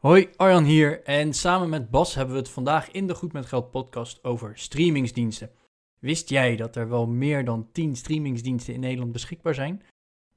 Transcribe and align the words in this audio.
Hoi, 0.00 0.28
Arjan 0.36 0.64
hier 0.64 1.02
en 1.02 1.32
samen 1.32 1.68
met 1.68 1.90
Bas 1.90 2.14
hebben 2.14 2.34
we 2.34 2.40
het 2.40 2.50
vandaag 2.50 2.90
in 2.90 3.06
de 3.06 3.14
Goed 3.14 3.32
met 3.32 3.46
Geld 3.46 3.70
podcast 3.70 4.24
over 4.24 4.52
streamingsdiensten. 4.54 5.50
Wist 5.98 6.28
jij 6.28 6.56
dat 6.56 6.76
er 6.76 6.88
wel 6.88 7.06
meer 7.06 7.44
dan 7.44 7.68
10 7.72 7.96
streamingsdiensten 7.96 8.74
in 8.74 8.80
Nederland 8.80 9.12
beschikbaar 9.12 9.54
zijn? 9.54 9.82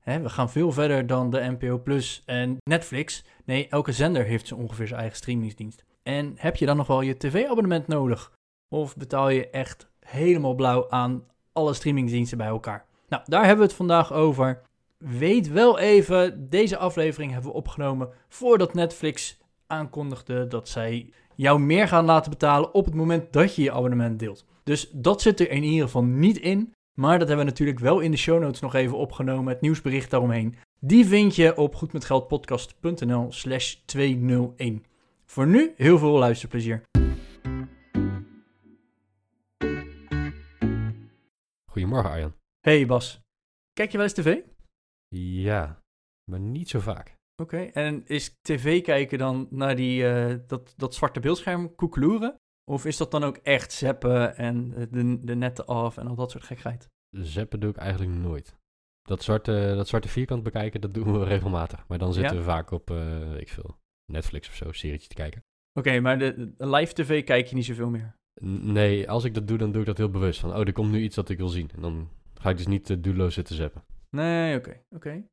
We 0.04 0.30
gaan 0.30 0.50
veel 0.50 0.72
verder 0.72 1.08
dan 1.08 1.30
de 1.30 1.56
NPO 1.60 1.80
Plus 1.80 2.24
en 2.26 2.58
Netflix. 2.64 3.24
Nee, 3.46 3.68
elke 3.68 3.92
zender 3.92 4.24
heeft 4.24 4.48
zo 4.48 4.56
ongeveer 4.56 4.88
zijn 4.88 5.00
eigen 5.00 5.18
streamingsdienst. 5.18 5.84
En 6.02 6.34
heb 6.36 6.56
je 6.56 6.66
dan 6.66 6.78
nog 6.78 6.88
wel 6.88 7.02
je 7.02 7.18
tv-abonnement 7.18 7.88
nodig? 7.88 8.32
Of 8.70 8.98
betaal 8.98 9.30
je 9.30 9.50
echt 9.50 9.88
helemaal 10.00 10.56
blauw 10.56 10.90
aan 10.90 11.24
alle 11.54 11.74
streamingsdiensten 11.74 12.38
bij 12.38 12.48
elkaar? 12.48 12.86
Nou, 13.08 13.24
daar 13.26 13.46
hebben 13.46 13.60
we 13.60 13.68
het 13.68 13.78
vandaag 13.78 14.14
over. 14.14 14.62
Weet 14.98 15.48
wel 15.48 15.80
even, 15.80 16.50
deze 16.50 16.78
aflevering 16.78 17.32
hebben 17.32 17.52
we 17.52 17.58
opgenomen 17.58 18.10
voordat 18.28 18.74
Netflix 18.74 19.42
aankondigde 19.74 20.48
dat 20.48 20.70
zij 20.70 21.14
jou 21.36 21.60
meer 21.60 21.88
gaan 21.88 22.06
laten 22.06 22.32
betalen 22.32 22.74
op 22.74 22.86
het 22.86 22.94
moment 22.94 23.34
dat 23.34 23.56
je 23.56 23.62
je 23.62 23.72
abonnement 23.72 24.20
deelt. 24.20 24.46
Dus 24.64 24.90
dat 24.92 25.22
zit 25.22 25.40
er 25.40 25.50
in 25.50 25.64
ieder 25.64 25.86
geval 25.86 26.04
niet 26.04 26.38
in. 26.38 26.74
Maar 26.94 27.20
dat 27.20 27.28
hebben 27.28 27.46
we 27.46 27.52
natuurlijk 27.52 27.80
wel 27.80 28.00
in 28.00 28.12
de 28.12 28.18
show 28.18 28.42
notes 28.42 28.62
nog 28.62 28.74
even 28.74 28.98
opgenomen, 28.98 29.54
het 29.54 29.62
nieuwsbericht 29.62 30.10
daaromheen. 30.10 30.56
Die 30.80 31.06
vind 31.06 31.36
je 31.36 31.58
op 31.58 31.76
goedmetgeldpodcast.nl 31.76 33.32
slash 33.32 33.74
201. 33.86 34.86
Voor 35.26 35.48
nu 35.48 35.74
heel 35.78 35.98
veel 35.98 36.18
luisterplezier. 36.18 36.82
Goedemorgen 41.72 42.12
Arjan. 42.12 42.34
Hey 42.60 42.86
Bas, 42.86 43.20
kijk 43.74 43.92
je 43.92 43.98
wel 43.98 44.06
eens 44.06 44.16
tv? 44.16 44.38
Ja, 45.16 45.80
maar 46.32 46.40
niet 46.40 46.70
zo 46.70 46.80
vaak. 46.80 47.16
Oké, 47.42 47.58
en 47.58 48.06
is 48.06 48.38
tv 48.42 48.82
kijken 48.82 49.18
dan 49.18 49.48
naar 49.50 49.76
die, 49.76 50.08
eh, 50.08 50.36
dat, 50.48 50.74
dat 50.78 50.96
zwarte 50.96 51.20
beeldscherm 51.20 51.76
koekeloeren? 51.76 52.36
Of 52.72 52.86
is 52.86 52.98
dat 52.98 53.12
dan 53.12 53.24
ook 53.24 53.38
echt 53.38 53.72
zappen 53.72 54.38
en 54.38 54.74
eh, 54.76 54.86
de, 54.92 55.24
de 55.24 55.36
netten 55.36 55.66
af 55.66 55.98
en 55.98 56.08
al 56.08 56.16
dat 56.16 56.32
soort 56.32 56.44
gekheid? 56.44 56.90
Zappen 57.10 57.60
doe 57.60 57.70
ik 57.70 57.78
eigenlijk 57.78 58.12
nooit. 58.12 58.56
Dat 59.02 59.24
zwarte, 59.24 59.74
dat 59.76 59.88
zwarte 59.88 60.08
vierkant 60.08 60.44
bekijken, 60.44 60.82
dat 60.82 60.94
doen 60.94 61.20
we 61.20 61.24
regelmatig. 61.34 61.88
Maar 61.88 61.98
dan 61.98 62.14
zitten 62.14 62.34
Ja? 62.34 62.40
we 62.40 62.46
vaak 62.50 62.72
op, 62.72 62.92
eh 62.92 63.36
ik 63.38 63.50
veel, 63.50 63.78
Netflix 64.12 64.48
of 64.48 64.56
zo, 64.56 64.72
serietje 64.72 65.08
te 65.08 65.16
kijken. 65.16 65.44
Oké, 65.80 66.00
maar 66.00 66.20
de, 66.20 66.54
de 66.58 66.70
live 66.70 66.94
tv 66.94 67.24
kijk 67.24 67.48
je 67.48 67.56
niet 67.56 67.66
zoveel 67.66 67.90
meer? 67.90 68.16
Nee, 68.42 69.10
als 69.10 69.24
ik 69.24 69.34
dat 69.34 69.48
doe, 69.48 69.58
dan 69.58 69.72
doe 69.72 69.82
ik 69.82 69.88
dat 69.88 69.98
heel 69.98 70.10
bewust. 70.10 70.40
Van, 70.40 70.54
oh, 70.54 70.60
er 70.60 70.74
komt 70.74 70.92
nu 70.92 71.02
iets 71.02 71.16
dat 71.16 71.30
ik 71.30 71.38
wil 71.38 71.48
zien. 71.48 71.70
En 71.76 71.82
dan 71.82 72.10
ga 72.34 72.50
ik 72.50 72.58
dus 72.58 72.68
niet 72.68 72.90
uh, 72.90 72.98
doelloos 73.00 73.34
zitten 73.34 73.56
zappen. 73.56 73.84
Nee, 74.10 74.58
oké, 74.58 74.82
oké. 74.90 75.24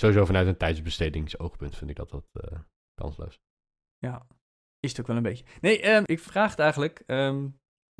Sowieso 0.00 0.24
vanuit 0.24 0.46
een 0.46 0.56
tijdsbestedingsoogpunt 0.56 1.76
vind 1.76 1.90
ik 1.90 1.96
dat 1.96 2.10
wat 2.10 2.26
eh, 2.32 2.58
kansloos. 2.94 3.38
Ja, 3.98 4.26
is 4.78 4.90
het 4.90 5.00
ook 5.00 5.06
wel 5.06 5.16
een 5.16 5.22
beetje. 5.22 5.44
Nee, 5.60 5.80
ehm, 5.80 6.02
ik 6.06 6.18
vraag 6.18 6.50
het 6.50 6.58
eigenlijk, 6.58 7.02
ehm, 7.06 7.48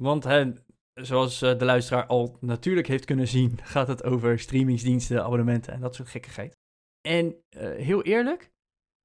want 0.03 0.25
hè, 0.25 0.53
zoals 0.95 1.43
eh, 1.43 1.59
de 1.59 1.65
luisteraar 1.65 2.07
al 2.07 2.37
natuurlijk 2.41 2.87
heeft 2.87 3.05
kunnen 3.05 3.29
zien, 3.29 3.59
gaat 3.75 3.89
het 3.89 4.05
over 4.05 4.39
streamingsdiensten, 4.39 5.25
abonnementen 5.25 5.73
en 5.73 5.81
dat 5.81 5.95
soort 5.95 6.09
gekkigheid. 6.09 6.57
En 7.01 7.37
eh, 7.49 7.77
heel 7.77 8.03
eerlijk, 8.03 8.51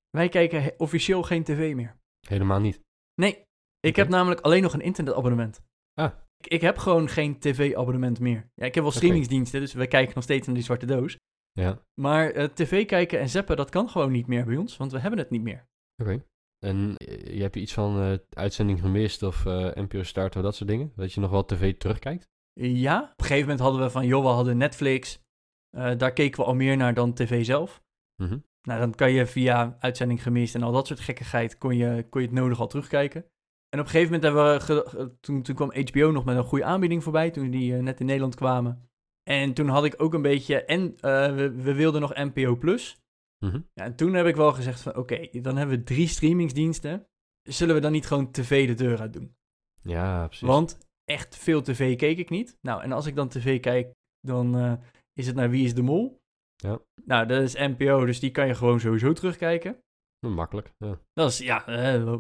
wij 0.10 0.30
kijken 0.30 0.74
officieel 0.78 1.24
geen 1.24 1.44
tv 1.44 1.76
meer. 1.76 1.98
Helemaal 2.28 2.60
niet. 2.60 2.80
Nee, 3.22 3.44
ik 3.80 3.96
heb 3.96 4.08
namelijk 4.08 4.42
alleen 4.42 4.62
nog 4.62 4.74
een 4.74 4.82
internetabonnement. 4.82 5.62
Ah. 5.94 6.12
Ik, 6.38 6.48
ik 6.48 6.62
heb 6.62 6.78
gewoon 6.78 7.10
geen 7.10 7.40
tv-abonnement 7.40 8.20
meer. 8.20 8.50
Ja, 8.54 8.66
ik 8.66 8.76
heb 8.76 8.84
wel 8.84 8.92
streamingsdiensten, 8.92 9.60
dus 9.60 9.74
we 9.74 9.88
kijken 9.88 10.16
nog 10.16 10.24
steeds 10.24 10.46
naar 10.46 10.56
die 10.56 10.64
zwarte 10.64 10.86
doos. 10.86 11.18
Ja, 11.60 11.82
Maar 12.02 12.32
eh, 12.32 12.46
tv 12.46 12.86
kijken 12.86 13.20
en 13.20 13.30
zappen, 13.30 13.58
dat 13.58 13.70
kan 13.70 13.90
gewoon 13.90 14.12
niet 14.12 14.28
meer 14.28 14.46
bij 14.46 14.58
ons, 14.58 14.78
want 14.78 14.92
we 14.92 15.00
hebben 15.00 15.20
het 15.20 15.30
niet 15.30 15.42
meer. 15.42 15.68
oké. 16.02 16.24
En 16.60 16.96
eh, 16.98 17.36
je 17.36 17.42
hebt 17.42 17.56
iets 17.56 17.74
van 17.74 18.00
eh, 18.00 18.18
uitzending 18.30 18.80
gemist 18.80 19.24
of 19.24 19.46
eh 19.46 19.76
NPO 19.76 20.04
Start 20.04 20.36
of 20.36 20.42
dat 20.42 20.56
soort 20.56 20.70
dingen? 20.70 20.92
Dat 20.96 21.14
je 21.14 21.20
nog 21.20 21.32
wel 21.32 21.46
tv 21.46 21.78
terugkijkt? 21.78 22.28
Ja, 22.60 23.02
op 23.02 23.20
een 23.20 23.26
gegeven 23.26 23.42
moment 23.42 23.60
hadden 23.60 23.82
we 23.82 23.90
van, 23.90 24.06
joh, 24.06 24.24
we 24.24 24.30
hadden 24.30 24.58
Netflix. 24.58 25.24
Daar 25.70 26.14
keken 26.14 26.40
we 26.40 26.46
al 26.46 26.56
meer 26.56 26.78
naar 26.78 26.94
dan 26.94 27.14
tv 27.14 27.46
zelf. 27.46 27.84
Mhm. 28.24 28.40
Nou, 28.62 28.80
dan 28.80 28.96
kan 28.96 29.12
je 29.12 29.26
via 29.26 29.76
uitzending 29.80 30.24
gemist 30.24 30.56
en 30.56 30.64
al 30.64 30.72
dat 30.72 30.88
soort 30.88 31.00
gekkigheid, 31.00 31.58
kon 31.58 31.78
je, 31.78 32.06
kon 32.10 32.22
je 32.22 32.28
het 32.28 32.36
nodig 32.36 32.60
al 32.60 32.68
terugkijken. 32.68 33.22
En 33.70 33.80
op 33.80 33.86
een 33.86 33.92
gegeven 33.92 34.14
moment 34.14 34.24
hebben 34.24 34.68
we, 34.68 35.18
toen, 35.20 35.42
toen 35.42 35.56
kwam 35.56 35.72
HBO 35.74 36.12
nog 36.12 36.26
met 36.26 36.38
een 36.38 36.44
goede 36.44 36.66
aanbieding 36.66 37.04
voorbij, 37.04 37.32
toen 37.32 37.50
die 37.50 37.74
net 37.74 38.00
in 38.00 38.06
Nederland 38.06 38.36
kwamen. 38.36 38.90
En 39.30 39.54
toen 39.54 39.68
had 39.68 39.86
ik 39.86 40.02
ook 40.02 40.14
een 40.14 40.22
beetje, 40.22 40.66
en 40.66 40.96
eh, 41.00 41.36
we, 41.36 41.52
we 41.52 41.74
wilden 41.74 42.02
nog 42.02 42.14
NPO 42.14 42.56
Plus. 42.56 43.00
Mhm. 43.46 43.62
Ja, 43.74 43.84
en 43.84 43.96
toen 43.96 44.14
heb 44.14 44.26
ik 44.26 44.36
wel 44.36 44.54
gezegd 44.54 44.82
van, 44.82 44.96
oké, 44.96 45.28
dan 45.32 45.58
hebben 45.58 45.78
we 45.78 45.84
drie 45.84 46.08
streamingsdiensten. 46.08 47.08
Zullen 47.50 47.76
we 47.76 47.82
dan 47.82 47.92
niet 47.92 48.08
gewoon 48.08 48.32
tv 48.32 48.68
de 48.68 48.74
deur 48.74 49.00
uit 49.00 49.14
doen? 49.14 49.36
Ja, 49.82 50.28
precies. 50.28 50.48
Want 50.48 50.78
echt 51.06 51.38
veel 51.38 51.62
tv 51.62 51.98
keek 51.98 52.18
ik 52.18 52.30
niet. 52.30 52.58
Nou, 52.62 52.82
en 52.82 52.92
als 52.92 53.06
ik 53.06 53.16
dan 53.16 53.30
tv 53.30 53.60
kijk, 53.60 53.94
dan 54.20 54.58
eh, 54.58 54.74
is 55.14 55.28
het 55.28 55.36
naar 55.36 55.50
Wie 55.50 55.66
is 55.66 55.74
de 55.74 55.82
Mol? 55.82 56.18
Ja. 56.56 56.80
Nou, 57.06 57.28
dat 57.28 57.42
is 57.42 57.54
NPO, 57.54 58.06
dus 58.06 58.20
die 58.20 58.32
kan 58.32 58.48
je 58.48 58.56
gewoon 58.56 58.80
sowieso 58.80 59.14
terugkijken. 59.14 59.80
Makkelijk, 60.20 60.74
ja. 60.78 61.00
Dat 61.14 61.30
is, 61.30 61.38
ja, 61.38 61.68
eh, 61.68 62.16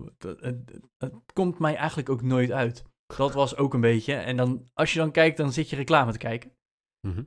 het 0.97 1.13
komt 1.33 1.59
mij 1.59 1.75
eigenlijk 1.75 2.09
ook 2.09 2.21
nooit 2.21 2.51
uit. 2.51 2.85
Dat 3.17 3.33
was 3.33 3.55
ook 3.57 3.73
een 3.73 3.81
beetje. 3.81 4.13
En 4.13 4.37
dan, 4.37 4.69
als 4.73 4.93
je 4.93 4.99
dan 4.99 5.11
kijkt, 5.11 5.37
dan 5.37 5.51
zit 5.51 5.69
je 5.69 5.75
reclame 5.75 6.11
te 6.11 6.17
kijken. 6.17 6.54
Mhm. 7.05 7.23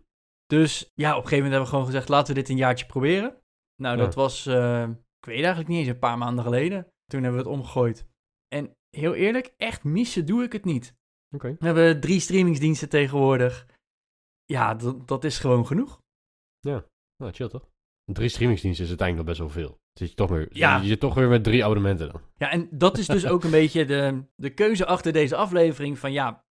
Dus 0.47 0.93
ja, 0.95 1.11
op 1.11 1.23
een 1.23 1.29
gegeven 1.29 1.45
moment 1.45 1.53
hebben 1.53 1.61
we 1.63 1.69
gewoon 1.71 1.87
gezegd, 1.87 2.09
laten 2.09 2.35
we 2.35 2.41
dit 2.41 2.49
een 2.51 2.57
jaartje 2.57 2.87
proberen. 2.87 3.43
Nou, 3.83 3.97
Ja. 3.97 4.05
dat 4.05 4.15
was, 4.15 4.47
eh, 4.47 4.83
ik 5.21 5.27
weet 5.27 5.37
eigenlijk 5.39 5.69
niet 5.69 5.79
eens, 5.79 5.89
een 5.89 5.99
paar 5.99 6.19
maanden 6.19 6.45
geleden. 6.45 6.93
Toen 7.07 7.23
hebben 7.23 7.43
we 7.43 7.49
het 7.49 7.59
omgegooid. 7.59 8.07
En 8.49 8.77
heel 8.91 9.15
eerlijk, 9.15 9.55
echt 9.57 9.85
missen 9.85 10.27
doe 10.27 10.43
ik 10.43 10.53
het 10.53 10.65
niet. 10.65 10.97
We 11.29 11.57
hebben 11.59 12.01
drie 12.01 12.21
streamingsdiensten 12.21 12.89
tegenwoordig. 12.89 13.67
Ja, 14.45 14.75
dat, 14.75 15.09
dat 15.09 15.25
is 15.25 15.39
gewoon 15.39 15.67
genoeg. 15.67 16.01
Nou, 16.61 17.33
chill 17.33 17.49
toch? 17.49 17.69
Drie 18.05 18.29
streamingsdiensten 18.29 18.85
is 18.85 18.91
uiteindelijk 18.91 19.29
nog 19.29 19.37
best 19.39 19.55
wel 19.55 19.65
veel. 19.65 19.81
Zit 19.93 20.09
je, 20.09 20.15
toch 20.15 20.31
weer, 20.31 20.47
Ja. 20.51 20.81
je 20.81 20.87
zit 20.87 21.01
toch 21.01 21.15
weer 21.15 21.29
met 21.29 21.45
drie 21.45 21.65
abonnementen 21.65 22.13
dan. 22.13 22.21
Ja, 22.37 22.51
en 22.51 22.69
dat 22.71 22.99
is 22.99 23.07
dus 23.07 23.27
ook 23.27 23.45
een 23.45 23.51
beetje 23.61 23.85
de, 23.85 24.25
de 24.37 24.51
keuze 24.55 24.87
achter 24.87 25.13
deze 25.13 25.37
aflevering 25.37 25.99
van 25.99 26.13
ja, 26.13 26.45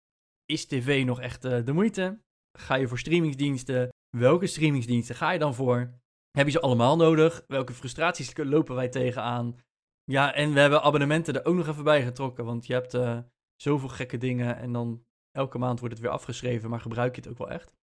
is 0.45 0.67
tv 0.67 1.05
nog 1.05 1.21
echt 1.21 1.45
eh, 1.45 1.65
de 1.65 1.73
moeite? 1.73 2.21
Ga 2.59 2.75
je 2.75 2.89
voor 2.89 2.99
streamingsdiensten? 2.99 3.89
Welke 4.17 4.47
streamingsdiensten 4.47 5.15
ga 5.15 5.31
je 5.31 5.39
dan 5.39 5.55
voor? 5.55 5.91
Heb 6.31 6.47
je 6.47 6.53
ze 6.53 6.61
allemaal 6.61 6.97
nodig? 6.97 7.45
Welke 7.47 7.73
frustraties 7.73 8.37
lopen 8.37 8.75
wij 8.75 8.89
tegenaan? 8.89 9.57
Ja, 10.05 10.35
en 10.35 10.53
we 10.53 10.61
hebben 10.61 10.83
abonnementen 10.83 11.35
er 11.35 11.45
ook 11.45 11.55
nog 11.55 11.69
even 11.69 11.85
bij 11.85 12.03
getrokken, 12.03 12.45
want 12.45 12.67
je 12.67 12.73
hebt 12.73 12.95
eh, 12.95 13.19
zoveel 13.57 13.89
gekke 13.89 14.17
dingen 14.17 14.57
en 14.57 14.73
dan 14.73 15.05
elke 15.31 15.59
maand 15.59 15.79
wordt 15.81 15.95
het 15.95 16.03
weer 16.03 16.13
afgeschreven, 16.13 16.71
maar 16.71 16.81
gebruik 16.81 17.15
je 17.17 17.21
het 17.21 17.31
ook 17.31 17.39
wel 17.39 17.51
echt? 17.51 17.75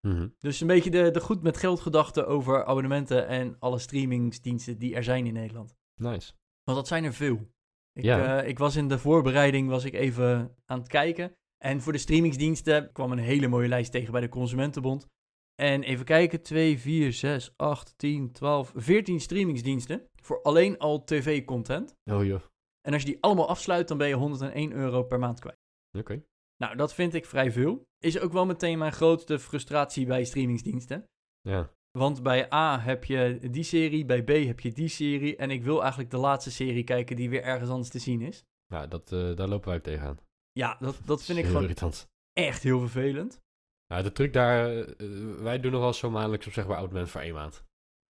Mhm. 0.00 0.28
Dus 0.38 0.60
een 0.60 0.66
beetje 0.66 0.90
de, 0.90 1.10
de 1.10 1.20
goed 1.20 1.42
met 1.42 1.56
geld 1.56 1.80
gedachte 1.80 2.24
over 2.24 2.64
abonnementen 2.64 3.26
en 3.26 3.56
alle 3.58 3.78
streamingsdiensten 3.78 4.78
die 4.78 4.94
er 4.94 5.04
zijn 5.04 5.26
in 5.26 5.32
Nederland. 5.32 5.74
Nice. 5.94 6.32
Want 6.64 6.78
dat 6.78 6.88
zijn 6.88 7.04
er 7.04 7.12
veel. 7.14 7.52
Ik, 7.92 8.04
Ja. 8.04 8.40
eh, 8.42 8.48
ik 8.48 8.58
was 8.58 8.76
in 8.76 8.88
de 8.88 8.98
voorbereiding 8.98 9.68
was 9.68 9.84
ik 9.84 9.94
even 9.94 10.56
aan 10.64 10.78
het 10.78 10.88
kijken. 10.88 11.36
En 11.64 11.80
voor 11.80 11.92
de 11.92 11.98
streamingsdiensten 11.98 12.92
kwam 12.92 13.12
een 13.12 13.18
hele 13.18 13.48
mooie 13.48 13.68
lijst 13.68 13.92
tegen 13.92 14.12
bij 14.12 14.20
de 14.20 14.28
Consumentenbond. 14.28 15.06
En 15.54 15.82
even 15.82 16.04
kijken, 16.04 16.42
2, 16.42 16.78
4, 16.78 17.12
6, 17.12 17.52
8, 17.56 17.98
10, 17.98 18.32
12, 18.32 18.72
14 18.74 19.20
streamingsdiensten. 19.20 20.08
Voor 20.22 20.42
alleen 20.42 20.78
al 20.78 21.04
tv-content. 21.04 21.94
Oh 22.10 22.24
joh. 22.24 22.40
En 22.80 22.92
als 22.92 23.02
je 23.02 23.08
die 23.08 23.22
allemaal 23.22 23.48
afsluit, 23.48 23.88
dan 23.88 23.98
ben 23.98 24.08
je 24.08 24.14
101 24.14 24.72
euro 24.72 25.02
per 25.02 25.18
maand 25.18 25.40
kwijt. 25.40 25.56
Oké. 25.98 26.22
Nou, 26.56 26.76
dat 26.76 26.94
vind 26.94 27.14
ik 27.14 27.26
vrij 27.26 27.52
veel. 27.52 27.86
Is 27.98 28.18
ook 28.18 28.32
wel 28.32 28.46
meteen 28.46 28.78
mijn 28.78 28.92
grootste 28.92 29.38
frustratie 29.38 30.06
bij 30.06 30.24
streamingsdiensten. 30.24 31.04
Ja. 31.40 31.70
Want 31.98 32.22
bij 32.22 32.52
A 32.52 32.80
heb 32.80 33.04
je 33.04 33.38
die 33.50 33.62
serie, 33.62 34.04
bij 34.04 34.24
B 34.24 34.28
heb 34.28 34.60
je 34.60 34.72
die 34.72 34.88
serie. 34.88 35.36
En 35.36 35.50
ik 35.50 35.62
wil 35.62 35.80
eigenlijk 35.80 36.10
de 36.10 36.16
laatste 36.16 36.50
serie 36.50 36.84
kijken 36.84 37.16
die 37.16 37.30
weer 37.30 37.42
ergens 37.42 37.70
anders 37.70 37.88
te 37.88 37.98
zien 37.98 38.20
is. 38.20 38.44
Ja, 38.66 38.86
dat, 38.86 39.12
eh, 39.12 39.36
daar 39.36 39.48
lopen 39.48 39.68
wij 39.68 39.76
ook 39.76 39.82
tegenaan. 39.82 40.18
Ja, 40.58 40.76
dat, 40.80 40.96
dat 41.04 41.22
vind 41.22 41.38
ik 41.38 41.44
Heel 41.44 41.52
gewoon 41.52 41.62
irritant. 41.68 42.08
echt 42.32 42.62
heel 42.62 42.80
vervelend. 42.80 43.40
Ja, 43.86 44.02
de 44.02 44.12
truc 44.12 44.32
daar, 44.32 44.76
eh, 44.76 45.34
wij 45.38 45.60
doen 45.60 45.72
nog 45.72 45.80
wel 45.80 45.92
zo 45.92 46.10
maandelijks 46.10 46.46
op 46.46 46.52
zeg 46.52 46.66
maar 46.66 46.76
abonnement 46.76 47.10
voor 47.10 47.20
één 47.20 47.34
maand. 47.34 47.64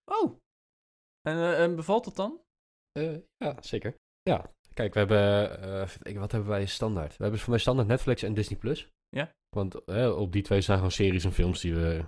Oh. 0.04 0.36
En, 1.20 1.36
eh, 1.36 1.62
en 1.62 1.76
bevalt 1.76 2.04
het 2.04 2.16
dan? 2.16 2.40
Eh, 2.92 3.16
ja, 3.36 3.56
zeker. 3.60 3.94
Ja, 4.22 4.44
ik 4.44 4.74
Kijk, 4.74 4.92
we 4.94 4.98
hebben, 4.98 5.48
kijken, 6.02 6.20
wat 6.20 6.32
hebben 6.32 6.50
wij 6.50 6.66
standaard? 6.66 7.16
We 7.16 7.22
hebben 7.22 7.40
voor 7.40 7.50
mij 7.50 7.58
standaard 7.58 7.88
Netflix 7.88 8.22
en 8.22 8.34
Disney+. 8.34 8.58
Plus. 8.58 8.88
Ja. 9.08 9.34
Want 9.56 9.84
op 10.14 10.32
die 10.32 10.42
twee 10.42 10.60
staan 10.60 10.76
gewoon 10.76 10.90
series 10.90 11.24
en 11.24 11.32
films 11.32 11.60
die 11.60 11.74
we, 11.74 12.04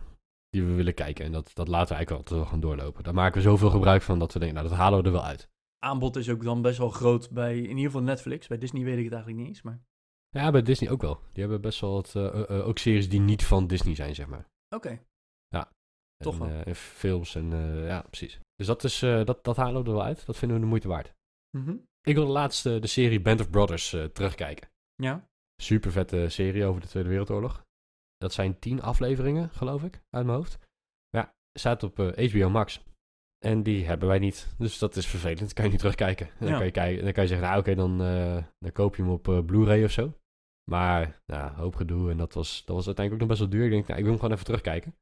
die 0.49 0.65
we 0.65 0.73
willen 0.73 0.95
kijken. 0.95 1.25
En 1.25 1.33
dat, 1.33 1.51
dat 1.55 1.69
laten 1.69 1.89
we 1.89 1.95
eigenlijk 1.95 2.11
altijd 2.11 2.41
wel 2.41 2.51
gaan 2.51 2.61
doorlopen. 2.61 3.05
Daar 3.05 3.15
maken 3.15 3.37
we 3.37 3.49
zoveel 3.49 3.71
gebruik 3.71 4.03
van 4.03 4.19
dat 4.19 4.33
we 4.33 4.39
denken, 4.39 4.57
nou, 4.57 4.69
dat 4.69 4.79
halen 4.79 4.99
we 4.99 5.05
er 5.05 5.13
wel 5.13 5.25
uit. 5.25 5.49
Aanbod 5.79 6.17
is 6.17 6.31
ook 6.31 6.43
dan 6.43 6.63
best 6.63 6.79
wel 6.79 6.91
groot 6.91 7.31
bij, 7.31 7.57
in 7.57 7.69
ieder 7.69 7.85
geval 7.85 8.03
Netflix. 8.03 8.47
Bij 8.47 8.59
Disney 8.59 8.85
weet 8.85 8.99
ik 8.99 9.05
het 9.05 9.13
eigenlijk 9.13 9.43
niet 9.43 9.49
eens, 9.49 9.63
maar... 9.63 9.81
Ja, 10.31 10.51
bij 10.51 10.63
Disney 10.63 10.91
ook 10.91 11.03
wel. 11.03 11.21
Die 11.33 11.43
hebben 11.43 11.61
best 11.61 11.81
wel 11.81 11.93
wat, 11.93 12.15
eh, 12.17 12.27
eh, 12.27 12.59
eh, 12.59 12.67
ook 12.67 12.79
series 12.79 13.09
die 13.09 13.21
niet 13.21 13.45
van 13.45 13.67
Disney 13.67 13.95
zijn, 13.95 14.15
zeg 14.15 14.27
maar. 14.27 14.47
Oké. 14.75 14.89
En, 15.49 16.27
Toch 16.27 16.39
wel. 16.39 16.49
en 16.49 16.75
films 16.77 17.35
en 17.35 17.51
ja, 17.87 18.03
precies. 18.03 18.41
Dus 18.57 18.67
dat, 18.67 18.85
is, 18.85 18.99
dat, 18.99 19.45
dat 19.45 19.57
halen 19.57 19.83
we 19.83 19.89
er 19.89 19.95
wel 19.95 20.05
uit. 20.05 20.27
Dat 20.27 20.37
vinden 20.37 20.57
we 20.57 20.63
de 20.63 20.69
moeite 20.69 20.89
waard. 20.89 21.15
Mhm. 21.59 21.77
Ik 22.01 22.15
wil 22.15 22.27
de 22.27 22.33
laatste, 22.33 22.79
de 22.79 22.87
serie 22.87 23.21
Band 23.21 23.41
of 23.41 23.51
Brothers, 23.51 23.89
terugkijken. 24.13 24.69
Ja. 24.95 25.29
Super 25.63 25.93
vette 25.93 26.29
serie 26.29 26.65
over 26.65 26.81
de 26.81 26.87
Tweede 26.87 27.09
Wereldoorlog. 27.09 27.65
Dat 28.17 28.33
zijn 28.33 28.59
tien 28.59 28.83
afleveringen, 28.83 29.51
geloof 29.51 29.83
ik, 29.83 29.95
uit 30.11 30.25
mijn 30.27 30.37
hoofd. 30.39 30.59
Ja, 31.09 31.35
staat 31.59 31.83
op 31.83 31.97
HBO 31.99 32.49
Max. 32.51 32.83
En 33.39 33.63
die 33.63 33.87
hebben 33.87 34.09
wij 34.09 34.19
niet. 34.19 34.55
Dus 34.59 34.79
dat 34.79 34.97
is 34.97 35.07
vervelend. 35.07 35.39
Dan 35.39 35.53
kan 35.53 35.65
je 35.65 35.71
niet 35.71 35.79
terugkijken. 35.81 36.27
En 36.27 36.35
Dan, 36.39 36.49
Ja. 36.49 36.57
kan, 36.57 36.65
je 36.67 36.73
kijken, 36.73 37.05
dan 37.05 37.13
kan 37.13 37.23
je 37.23 37.29
zeggen, 37.29 37.47
nou 37.49 37.61
oké, 37.61 37.75
dan, 37.75 37.99
dan 38.59 38.73
koop 38.73 38.97
je 38.97 39.03
hem 39.03 39.11
op 39.11 39.43
Blu-ray 39.47 39.85
of 39.85 39.91
zo. 39.91 40.13
Maar, 40.71 41.23
nou, 41.27 41.53
hoop 41.53 41.75
gedoe. 41.75 42.11
En 42.11 42.17
dat 42.17 42.35
was, 42.35 42.65
dat 42.65 42.77
was 42.77 42.87
uiteindelijk 42.87 43.13
ook 43.13 43.29
nog 43.29 43.39
best 43.39 43.41
wel 43.41 43.61
duur. 43.61 43.65
Ik 43.65 43.71
denk, 43.71 43.87
nou, 43.87 43.99
ik 43.99 44.05
wil 44.05 44.13
hem 44.13 44.21
gewoon 44.21 44.35
even 44.35 44.47
terugkijken. 44.47 44.97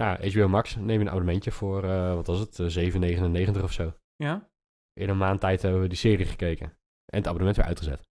Nou, 0.00 0.30
HBO 0.30 0.48
Max, 0.48 0.76
neem 0.76 0.88
je 0.88 1.00
een 1.00 1.08
abonnementje 1.08 1.50
voor, 1.50 1.84
eh, 1.84 2.14
wat 2.14 2.26
was 2.26 2.38
het, 2.38 2.58
eh, 2.58 2.66
7,99 2.66 3.62
of 3.62 3.72
zo. 3.72 3.92
Ja. 4.16 4.50
In 4.92 5.08
een 5.08 5.16
maand 5.16 5.40
tijd 5.40 5.62
hebben 5.62 5.80
we 5.80 5.88
die 5.88 5.98
serie 5.98 6.26
gekeken. 6.26 6.66
En 7.04 7.18
het 7.18 7.26
abonnement 7.26 7.56
weer 7.56 7.66
uitgezet. 7.66 8.08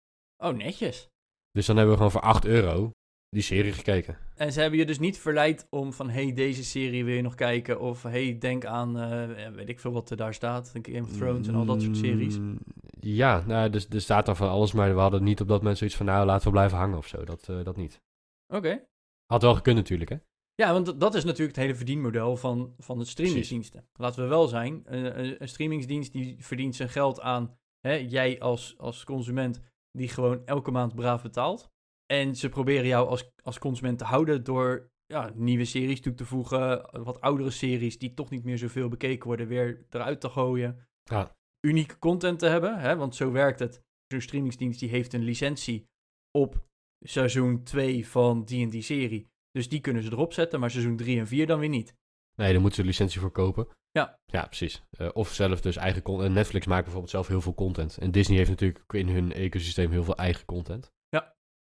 Oh, 0.43 0.55
netjes. 0.55 1.09
Dus 1.51 1.65
dan 1.65 1.75
hebben 1.75 1.93
we 1.93 2.01
gewoon 2.01 2.21
voor 2.21 2.29
8 2.29 2.45
euro 2.45 2.91
die 3.29 3.41
serie 3.43 3.71
gekeken. 3.71 4.17
En 4.35 4.51
ze 4.53 4.61
hebben 4.61 4.79
je 4.79 4.85
dus 4.85 4.99
niet 4.99 5.17
verleid 5.17 5.67
om 5.69 5.93
van, 5.93 6.09
hey, 6.09 6.33
deze 6.33 6.63
serie 6.63 7.05
wil 7.05 7.15
je 7.15 7.21
nog 7.21 7.35
kijken? 7.35 7.79
Of, 7.79 8.03
hey, 8.03 8.37
denk 8.37 8.65
aan, 8.65 8.97
eh, 8.99 9.47
weet 9.49 9.69
ik 9.69 9.79
veel 9.79 9.91
wat 9.91 10.09
er 10.09 10.17
daar 10.17 10.33
staat, 10.33 10.71
Game 10.81 11.01
of 11.01 11.11
Thrones 11.17 11.47
en 11.47 11.55
al 11.55 11.65
dat 11.65 11.81
soort 11.81 11.97
series. 11.97 12.37
Mm, 12.39 12.57
Ja, 13.01 13.43
nou, 13.47 13.69
dus, 13.69 13.87
er 13.89 14.01
staat 14.01 14.25
dan 14.25 14.35
van 14.35 14.49
alles, 14.49 14.71
maar 14.71 14.93
we 14.93 14.99
hadden 14.99 15.23
niet 15.23 15.41
op 15.41 15.47
dat 15.47 15.57
moment 15.59 15.77
zoiets 15.77 15.95
van, 15.95 16.05
nou, 16.05 16.25
laten 16.25 16.45
we 16.45 16.51
blijven 16.51 16.77
hangen 16.77 16.97
of 16.97 17.07
zo. 17.07 17.23
Dat, 17.23 17.49
eh, 17.49 17.63
dat 17.63 17.75
niet. 17.75 18.01
Oké. 18.47 18.83
Had 19.25 19.41
wel 19.41 19.55
gekund 19.55 19.75
natuurlijk, 19.75 20.09
hè? 20.09 20.17
Ja, 20.55 20.73
want 20.73 20.99
dat- 20.99 21.15
is 21.15 21.23
natuurlijk 21.23 21.55
het 21.55 21.65
hele 21.65 21.75
verdienmodel 21.75 22.35
van, 22.37 22.73
van 22.77 22.99
het 22.99 23.07
streamingsdiensten. 23.07 23.87
Laten 23.93 24.23
we 24.23 24.29
wel 24.29 24.47
zijn, 24.47 24.81
een, 24.85 25.19
een, 25.19 25.35
een 25.41 25.47
streamingsdienst 25.47 26.11
die 26.11 26.35
verdient 26.39 26.75
zijn 26.75 26.89
geld 26.89 27.21
aan 27.21 27.57
hè, 27.79 27.93
jij 27.93 28.39
als, 28.39 28.75
als 28.77 29.03
consument 29.03 29.61
die 29.91 30.07
gewoon 30.07 30.41
elke 30.45 30.71
maand 30.71 30.95
braaf 30.95 31.21
betaalt. 31.21 31.71
En 32.13 32.35
ze 32.35 32.49
proberen 32.49 32.87
jou 32.87 33.07
als, 33.07 33.31
als 33.43 33.59
consument 33.59 33.97
te 33.97 34.03
houden 34.03 34.43
door 34.43 34.91
ja, 35.05 35.31
nieuwe 35.35 35.65
series 35.65 36.01
toe 36.01 36.13
te 36.13 36.25
voegen, 36.25 36.89
wat 37.03 37.21
oudere 37.21 37.49
series 37.49 37.97
die 37.97 38.13
toch 38.13 38.29
niet 38.29 38.43
meer 38.43 38.57
zoveel 38.57 38.89
bekeken 38.89 39.27
worden, 39.27 39.47
weer 39.47 39.85
eruit 39.89 40.21
te 40.21 40.29
gooien. 40.29 40.87
Ja. 41.03 41.35
Unieke 41.67 41.99
content 41.99 42.39
te 42.39 42.45
hebben, 42.45 42.79
hè, 42.79 42.95
want 42.95 43.15
zo 43.15 43.31
werkt 43.31 43.59
het. 43.59 43.81
Zo'n 44.07 44.21
streamingsdienst 44.21 44.79
die 44.79 44.89
heeft 44.89 45.13
een 45.13 45.23
licentie 45.23 45.87
op 46.31 46.65
seizoen 47.05 47.63
2 47.63 48.07
van 48.07 48.45
die 48.45 48.63
en 48.63 48.69
die 48.69 48.81
serie. 48.81 49.27
Dus 49.51 49.69
die 49.69 49.81
kunnen 49.81 50.03
ze 50.03 50.11
erop 50.11 50.33
zetten, 50.33 50.59
maar 50.59 50.71
seizoen 50.71 50.97
3 50.97 51.19
en 51.19 51.27
4 51.27 51.47
dan 51.47 51.59
weer 51.59 51.69
niet. 51.69 51.95
Nee, 52.35 52.51
daar 52.51 52.61
moeten 52.61 52.79
ze 52.79 52.87
licentie 52.89 53.19
voor 53.19 53.31
kopen. 53.31 53.67
Ja. 53.91 54.19
Ja, 54.25 54.45
precies. 54.45 54.83
Eh, 54.89 55.09
of 55.13 55.33
zelf 55.33 55.61
dus 55.61 55.75
eigen 55.75 56.01
content. 56.01 56.33
Netflix 56.33 56.65
maakt 56.65 56.83
bijvoorbeeld 56.83 57.11
zelf 57.11 57.27
heel 57.27 57.41
veel 57.41 57.53
content. 57.53 57.97
En 57.97 58.11
Disney 58.11 58.37
heeft 58.37 58.49
natuurlijk 58.49 58.93
in 58.93 59.07
hun 59.07 59.33
ecosysteem 59.33 59.91
heel 59.91 60.03
veel 60.03 60.15
eigen 60.15 60.45
content. 60.45 60.91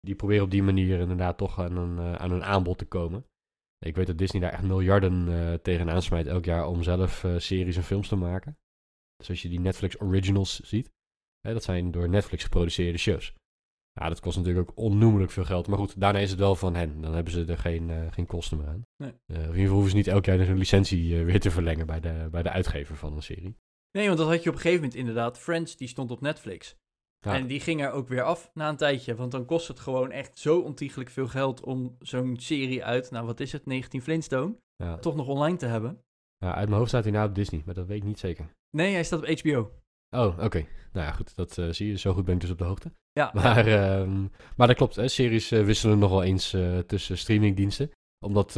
Die 0.00 0.14
proberen 0.14 0.44
op 0.44 0.50
die 0.50 0.62
manier 0.62 0.98
inderdaad 0.98 1.38
toch 1.38 1.58
aan 1.58 1.76
een, 1.76 1.98
eh, 1.98 2.14
aan 2.14 2.30
een 2.30 2.44
aanbod 2.44 2.78
te 2.78 2.84
komen. 2.84 3.24
Ik 3.78 3.96
weet 3.96 4.06
dat 4.06 4.18
Disney 4.18 4.42
daar 4.42 4.52
echt 4.52 4.62
miljarden 4.62 5.28
eh 5.28 5.54
tegenaan 5.54 6.02
smijt 6.02 6.26
elk 6.26 6.44
jaar 6.44 6.66
om 6.66 6.82
zelf 6.82 7.24
eh, 7.24 7.38
series 7.38 7.76
en 7.76 7.82
films 7.82 8.08
te 8.08 8.16
maken. 8.16 8.56
Dus 9.16 9.28
als 9.28 9.42
je 9.42 9.48
die 9.48 9.60
Netflix 9.60 10.00
Originals 10.00 10.60
ziet, 10.60 10.90
hè, 11.40 11.52
dat 11.52 11.62
zijn 11.62 11.90
door 11.90 12.08
Netflix 12.08 12.42
geproduceerde 12.42 12.98
shows. 12.98 13.34
Ja, 13.92 14.08
dat 14.08 14.20
kost 14.20 14.36
natuurlijk 14.36 14.70
ook 14.70 14.76
onnoemelijk 14.76 15.30
veel 15.30 15.44
geld. 15.44 15.66
Maar 15.66 15.78
goed, 15.78 16.00
daarna 16.00 16.18
is 16.18 16.30
het 16.30 16.38
wel 16.38 16.54
van 16.54 16.74
hen. 16.74 17.00
Dan 17.00 17.14
hebben 17.14 17.32
ze 17.32 17.44
er 17.44 17.58
geen, 17.58 18.12
geen 18.12 18.26
kosten 18.26 18.58
meer 18.58 18.66
aan. 18.66 18.82
Nee. 18.96 19.12
In 19.26 19.36
ieder 19.36 19.54
geval 19.54 19.72
hoeven 19.72 19.90
ze 19.90 19.96
niet 19.96 20.06
elk 20.06 20.24
jaar 20.24 20.38
hun 20.38 20.58
licentie 20.58 21.24
weer 21.24 21.40
te 21.40 21.50
verlengen 21.50 21.86
bij 21.86 22.00
de, 22.00 22.28
bij 22.30 22.42
de 22.42 22.50
uitgever 22.50 22.96
van 22.96 23.12
een 23.12 23.22
serie. 23.22 23.56
Nee, 23.90 24.06
want 24.06 24.18
dat 24.18 24.28
had 24.28 24.42
je 24.42 24.48
op 24.48 24.54
een 24.54 24.60
gegeven 24.60 24.82
moment 24.82 24.98
inderdaad. 24.98 25.38
Friends, 25.38 25.76
die 25.76 25.88
stond 25.88 26.10
op 26.10 26.20
Netflix. 26.20 26.76
Ja. 27.20 27.34
En 27.34 27.46
die 27.46 27.60
ging 27.60 27.82
er 27.82 27.90
ook 27.90 28.08
weer 28.08 28.22
af 28.22 28.50
na 28.54 28.68
een 28.68 28.76
tijdje. 28.76 29.14
Want 29.14 29.30
dan 29.32 29.44
kost 29.44 29.68
het 29.68 29.80
gewoon 29.80 30.10
echt 30.10 30.38
zo 30.38 30.58
ontiegelijk 30.60 31.10
veel 31.10 31.28
geld 31.28 31.60
om 31.64 31.96
zo'n 32.00 32.36
serie 32.40 32.84
uit, 32.84 33.10
nou 33.10 33.26
wat 33.26 33.40
is 33.40 33.52
het, 33.52 33.66
19 33.66 34.02
Flintstone, 34.02 34.56
Ja. 34.76 34.96
toch 34.98 35.14
nog 35.16 35.26
online 35.26 35.56
te 35.56 35.66
hebben. 35.66 36.02
Ja, 36.36 36.54
uit 36.54 36.66
mijn 36.66 36.78
hoofd 36.78 36.88
staat 36.90 37.04
hij 37.04 37.12
nou 37.12 37.28
op 37.28 37.34
Disney, 37.34 37.62
maar 37.64 37.74
dat 37.74 37.86
weet 37.86 37.96
ik 37.98 38.04
niet 38.04 38.18
zeker. 38.18 38.46
Nee, 38.70 38.92
hij 38.92 39.04
staat 39.04 39.18
op 39.18 39.40
HBO. 39.40 39.70
Oh, 40.10 40.38
oké. 40.44 40.66
Nou 40.92 41.06
ja, 41.06 41.12
goed. 41.12 41.36
Dat 41.36 41.58
eh, 41.58 41.68
zie 41.70 41.88
je. 41.88 41.98
Zo 41.98 42.12
goed 42.12 42.24
ben 42.24 42.34
ik 42.34 42.40
dus 42.40 42.50
op 42.50 42.58
de 42.58 42.64
hoogte. 42.64 42.92
Ja, 43.12 43.30
Maar, 43.34 43.66
ehm, 43.66 44.26
maar 44.56 44.66
dat 44.66 44.76
klopt. 44.76 44.96
Hè. 44.96 45.08
Series 45.08 45.50
eh, 45.50 45.64
wisselen 45.64 45.98
nog 45.98 46.10
wel 46.10 46.22
eens 46.22 46.52
eh, 46.52 46.78
tussen 46.78 47.18
streamingdiensten. 47.18 47.90
Omdat 48.24 48.52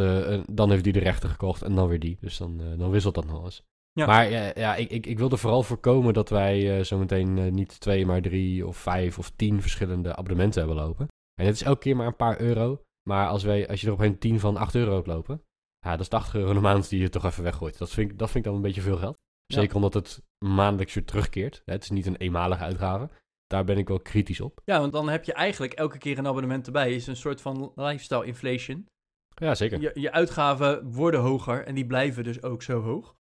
dan 0.50 0.70
heeft 0.70 0.84
die 0.84 0.92
de 0.92 0.98
rechten 0.98 1.28
gekocht 1.28 1.62
en 1.62 1.74
dan 1.74 1.88
weer 1.88 1.98
die. 2.00 2.16
Dus 2.20 2.36
dan, 2.36 2.76
dan 2.78 2.90
wisselt 2.90 3.14
dat 3.14 3.26
nog 3.26 3.44
eens. 3.44 3.62
Ja. 3.92 4.06
Maar 4.06 4.31
ja, 4.31 4.52
ja, 4.54 4.75
ik, 4.76 4.90
ik, 4.90 5.06
ik 5.06 5.19
wilde 5.19 5.37
vooral 5.37 5.62
voorkomen 5.62 6.14
dat 6.14 6.28
wij 6.28 6.78
eh, 6.78 6.84
zometeen 6.84 7.38
eh, 7.38 7.50
niet 7.50 7.81
twee, 7.81 8.06
maar 8.06 8.22
drie 8.22 8.66
of 8.66 8.76
vijf 8.76 9.19
of 9.19 9.31
tien 9.31 9.60
verschillende 9.60 10.16
abonnementen 10.16 10.60
hebben 10.60 10.84
lopen. 10.84 11.08
En 11.40 11.46
het 11.46 11.54
is 11.54 11.62
elke 11.62 11.81
keer 11.81 11.96
maar 11.96 12.06
een 12.06 12.16
paar 12.16 12.40
euro. 12.40 12.82
Maar 13.08 13.28
als, 13.28 13.42
wij, 13.42 13.69
als 13.69 13.81
je 13.81 13.87
er 13.87 13.92
op 13.92 14.00
een 14.00 14.19
10 14.19 14.40
van 14.40 14.56
8 14.56 14.75
euro 14.75 14.94
hebt 14.94 15.06
lopen, 15.06 15.42
ja, 15.78 15.90
dat 15.90 16.00
is 16.00 16.08
80 16.08 16.34
euro 16.34 16.52
de 16.52 16.60
maand 16.60 16.88
die 16.88 17.00
je 17.00 17.08
toch 17.08 17.25
even 17.25 17.42
weggooit. 17.42 17.78
Dat 17.78 17.90
vind, 17.90 18.10
ik, 18.10 18.19
dat 18.19 18.31
vind 18.31 18.44
ik 18.44 18.50
dan 18.50 18.54
een 18.54 18.66
beetje 18.66 18.81
veel 18.81 18.96
geld. 18.96 19.19
Ja. 19.44 19.56
Zeker 19.60 19.76
omdat 19.76 19.94
het 19.94 20.22
maandelijks 20.44 20.94
weer 20.94 21.04
terugkeert. 21.04 21.62
Het 21.64 21.82
is 21.82 21.90
niet 21.90 22.06
een 22.06 22.16
eenmalige 22.16 22.62
uitgave. 22.62 23.10
Daar 23.46 23.64
ben 23.64 23.78
ik 23.78 23.88
wel 23.88 24.00
kritisch 24.00 24.40
op. 24.40 24.60
Ja, 24.64 24.81
want 24.81 24.93
dan 24.93 25.08
heb 25.08 25.25
je 25.25 25.32
eigenlijk 25.32 25.72
elke 25.72 25.98
keer 25.98 26.19
een 26.19 26.26
abonnement 26.26 26.66
erbij. 26.66 26.94
Is 26.94 27.06
een 27.06 27.16
soort 27.16 27.40
van 27.40 27.72
lifestyle 27.75 28.26
inflation. 28.26 28.86
Ja, 29.34 29.54
zeker. 29.54 29.81
Je, 29.81 29.90
je 29.94 30.12
uitgaven 30.12 30.93
worden 30.93 31.20
hoger 31.20 31.64
en 31.66 31.75
die 31.75 31.86
blijven 31.86 32.25
dus 32.25 32.43
ook 32.43 32.62
zo 32.62 32.81
hoog. 32.81 33.14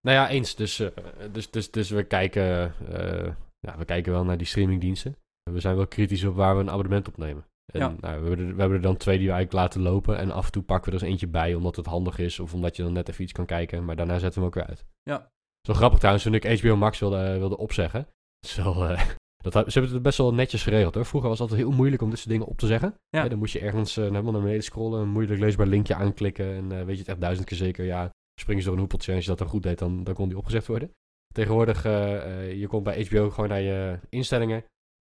Nou 0.00 0.16
ja, 0.16 0.28
eens. 0.28 0.54
Dus, 0.54 0.78
eh, 0.80 0.88
dus, 1.32 1.50
dus, 1.50 1.70
dus 1.70 1.90
we, 1.90 2.02
kijken, 2.02 2.74
eh, 2.92 3.32
ja, 3.58 3.78
we 3.78 3.84
kijken 3.84 4.12
wel 4.12 4.24
naar 4.24 4.38
die 4.38 4.46
streamingdiensten. 4.46 5.16
We 5.50 5.60
zijn 5.60 5.76
wel 5.76 5.86
kritisch 5.86 6.24
op 6.24 6.34
waar 6.34 6.54
we 6.54 6.60
een 6.60 6.70
abonnement 6.70 7.08
opnemen. 7.08 7.44
En, 7.72 7.80
Ja. 7.80 7.94
nou, 8.00 8.22
we, 8.22 8.28
hebben 8.28 8.46
er, 8.46 8.54
we 8.54 8.60
hebben 8.60 8.78
er 8.78 8.84
dan 8.84 8.96
twee 8.96 9.18
die 9.18 9.26
we 9.26 9.32
eigenlijk 9.32 9.62
laten 9.62 9.82
lopen. 9.92 10.18
En 10.18 10.30
af 10.30 10.46
en 10.46 10.52
toe 10.52 10.62
pakken 10.62 10.90
we 10.90 10.96
er 10.96 11.02
eens 11.02 11.12
eentje 11.12 11.28
bij, 11.28 11.54
omdat 11.54 11.76
het 11.76 11.86
handig 11.86 12.18
is. 12.18 12.40
Of 12.40 12.54
omdat 12.54 12.76
je 12.76 12.82
dan 12.82 12.92
net 12.92 13.08
even 13.08 13.22
iets 13.22 13.32
kan 13.32 13.46
kijken. 13.46 13.84
Maar 13.84 13.96
daarna 13.96 14.18
zetten 14.18 14.42
we 14.42 14.46
hem 14.46 14.48
ook 14.48 14.54
weer 14.54 14.66
uit. 14.66 14.84
Ja. 15.02 15.30
Zo 15.66 15.74
grappig 15.74 15.98
trouwens, 15.98 16.24
toen 16.24 16.34
ik 16.34 16.60
HBO 16.60 16.76
Max 16.76 16.98
wilde, 16.98 17.38
wilde 17.38 17.56
opzeggen. 17.56 18.06
Zo, 18.46 18.82
eh, 18.84 19.00
dat, 19.44 19.52
ze 19.52 19.78
hebben 19.78 19.92
het 19.92 20.02
best 20.02 20.18
wel 20.18 20.34
netjes 20.34 20.62
geregeld 20.62 20.94
hoor. 20.94 21.04
Vroeger 21.04 21.28
was 21.28 21.38
het 21.38 21.50
altijd 21.50 21.68
heel 21.68 21.76
moeilijk 21.76 22.02
om 22.02 22.10
dit 22.10 22.18
soort 22.18 22.30
dingen 22.30 22.46
op 22.46 22.58
te 22.58 22.66
zeggen. 22.66 22.94
Ja. 23.08 23.28
Dan 23.28 23.38
moest 23.38 23.52
je 23.52 23.60
ergens 23.60 23.96
eh, 23.96 24.04
helemaal 24.04 24.32
naar 24.32 24.40
beneden 24.40 24.62
scrollen. 24.62 25.00
Een 25.00 25.08
moeilijk 25.08 25.40
leesbaar 25.40 25.66
linkje 25.66 25.94
aanklikken. 25.94 26.54
En 26.54 26.72
eh, 26.72 26.84
weet 26.84 26.94
je 26.94 27.00
het 27.00 27.08
echt 27.08 27.20
duizend 27.20 27.46
keer 27.46 27.56
zeker. 27.56 27.84
Ja, 27.84 28.10
springen 28.40 28.62
ze 28.62 28.66
door 28.68 28.74
een 28.76 28.82
hoepeltje. 28.84 29.10
En 29.10 29.16
als 29.16 29.24
je 29.24 29.30
dat 29.30 29.38
dan 29.40 29.48
goed 29.48 29.62
deed, 29.62 29.78
dan, 29.78 30.04
dan 30.04 30.14
kon 30.14 30.28
die 30.28 30.38
opgezegd 30.38 30.66
worden. 30.66 30.90
Tegenwoordig, 31.34 31.84
eh, 31.84 32.16
eh, 32.48 32.58
je 32.60 32.66
komt 32.66 32.84
bij 32.84 33.04
HBO 33.04 33.30
gewoon 33.30 33.48
naar 33.48 33.60
je 33.60 33.98
instellingen. 34.08 34.64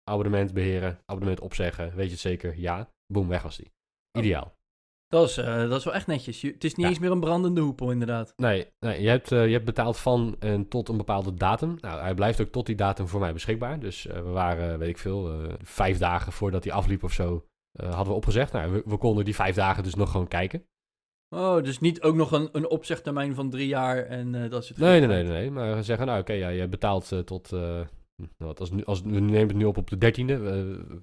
Abonnement 0.04 0.54
beheren, 0.54 1.00
abonnement 1.06 1.40
opzeggen. 1.40 1.96
Weet 1.96 2.06
je 2.06 2.12
het 2.12 2.20
zeker? 2.20 2.60
Ja. 2.60 2.90
Boom, 3.14 3.28
weg 3.28 3.42
was 3.42 3.58
die. 3.58 3.72
Ideaal. 4.18 4.58
Dat 5.08 5.30
is, 5.30 5.38
eh, 5.38 5.56
dat 5.70 5.78
is 5.80 5.84
wel 5.84 5.94
echt 5.94 6.08
netjes. 6.08 6.42
Je- 6.42 6.52
het 6.52 6.64
is 6.64 6.76
niet 6.76 6.86
Ja. 6.86 6.92
eens 6.92 7.00
meer 7.00 7.12
een 7.12 7.20
brandende 7.20 7.62
hoepel, 7.62 7.92
inderdaad. 7.92 8.34
Nee, 8.36 8.68
nee 8.80 9.02
je, 9.02 9.10
hebt, 9.10 9.30
je 9.30 9.36
hebt 9.36 9.66
betaald 9.66 9.98
van 9.98 10.36
en 10.40 10.68
tot 10.68 10.90
een 10.90 10.98
bepaalde 10.98 11.34
datum. 11.34 11.76
Nou, 11.82 12.02
hij 12.02 12.14
blijft 12.14 12.42
ook 12.42 12.52
tot 12.52 12.66
die 12.66 12.76
datum 12.76 13.08
voor 13.08 13.20
mij 13.20 13.34
beschikbaar. 13.34 13.80
Dus 13.80 14.04
we 14.04 14.22
waren, 14.22 14.80
weet 14.80 14.90
ik 14.90 14.98
veel, 14.98 15.48
vijf 15.64 15.98
dagen 15.98 16.32
voordat 16.32 16.64
hij 16.64 16.74
afliep 16.74 17.04
of 17.04 17.14
zo, 17.14 17.46
hadden 17.72 18.08
we 18.08 18.14
opgezegd. 18.14 18.52
Nou, 18.52 18.72
we, 18.72 18.82
we 18.86 18.98
konden 18.98 19.26
die 19.26 19.36
vijf 19.36 19.56
dagen 19.56 19.84
dus 19.84 19.96
nog 19.96 20.12
gewoon 20.12 20.28
kijken. 20.28 20.64
Oh, 21.36 21.64
dus 21.64 21.80
niet 21.80 22.02
ook 22.02 22.16
nog 22.16 22.32
een, 22.32 22.50
een 22.52 22.70
opzegtermijn 22.70 23.36
van 23.36 23.50
drie 23.50 23.68
jaar 23.68 24.06
en 24.06 24.36
eh, 24.44 24.50
dat 24.50 24.66
soort 24.66 24.80
Nee, 24.80 25.00
nee, 25.00 25.08
nee, 25.08 25.24
nee, 25.24 25.32
nee. 25.32 25.52
Maar 25.52 25.76
we 25.76 25.84
zeggen, 25.84 26.06
nou 26.08 26.20
oké, 26.20 26.34
ja, 26.34 26.48
je 26.50 26.68
betaalt 26.68 27.12
eh, 27.12 27.20
tot, 27.20 27.50
hm, 27.50 27.86
wat, 28.38 28.60
als, 28.60 28.72
nu- 28.72 28.86
als, 28.86 29.02
we 29.02 29.10
nemen 29.20 29.48
het 29.48 29.56
nu 29.56 29.66
op 29.66 29.78
op 29.78 29.90
de 29.90 29.98
dertiende. 29.98 30.34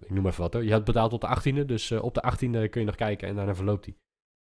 ik 0.00 0.11
noem 0.11 0.26
even 0.26 0.40
wat 0.42 0.52
hoor. 0.52 0.64
Je 0.64 0.71
hebt 0.71 0.85
betaald 0.85 1.11
tot 1.11 1.21
de 1.21 1.26
achttiende, 1.26 1.64
dus 1.64 1.92
op 1.92 2.14
de 2.14 2.23
achttiende 2.23 2.68
kun 2.68 2.80
je 2.80 2.87
nog 2.87 2.95
kijken 2.95 3.28
en 3.28 3.35
daarna 3.37 3.54
verloopt 3.54 3.85
hij. 3.85 3.95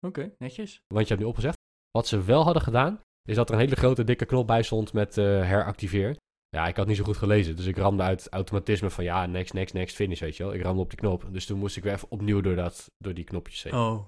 Oké, 0.08 0.34
netjes. 0.38 0.82
Want 0.94 1.08
je 1.08 1.13
hebt 1.13 1.25
nu 1.25 1.30
opgezegd. 1.32 1.58
Wat 1.92 2.08
ze 2.08 2.24
wel 2.24 2.44
hadden 2.44 2.62
gedaan, 2.63 3.00
is 3.30 3.36
dat 3.36 3.50
er 3.50 3.56
een 3.56 3.62
hele 3.62 3.75
grote 3.75 4.04
dikke 4.04 4.25
knop 4.25 4.48
bij 4.48 4.63
stond 4.63 4.94
met 4.94 5.16
heractiveer. 5.16 6.16
Ja, 6.50 6.68
ik 6.68 6.75
had 6.75 6.88
niet 6.88 6.98
zo 6.98 7.04
goed 7.04 7.18
gelezen, 7.18 7.56
dus 7.56 7.66
ik 7.66 7.78
ramde 7.78 8.04
uit 8.04 8.28
automatisme 8.30 8.90
van 8.90 9.04
ja, 9.04 9.25
next, 9.25 9.54
next, 9.54 9.74
next, 9.74 9.96
finish, 9.96 10.20
weet 10.20 10.38
je 10.38 10.44
wel. 10.44 10.54
Ik 10.54 10.62
ramde 10.62 10.82
op 10.82 10.90
die 10.90 11.00
knop, 11.00 11.25
dus 11.32 11.46
toen 11.46 11.60
moest 11.60 11.78
ik 11.78 11.84
weer 11.84 11.94
even 11.94 12.12
opnieuw 12.12 12.42
door, 12.42 12.56
dat, 12.56 12.92
door 12.98 13.13
die 13.13 13.24
knopjes 13.24 13.63
heen. 13.63 13.74
Oh, 13.74 14.06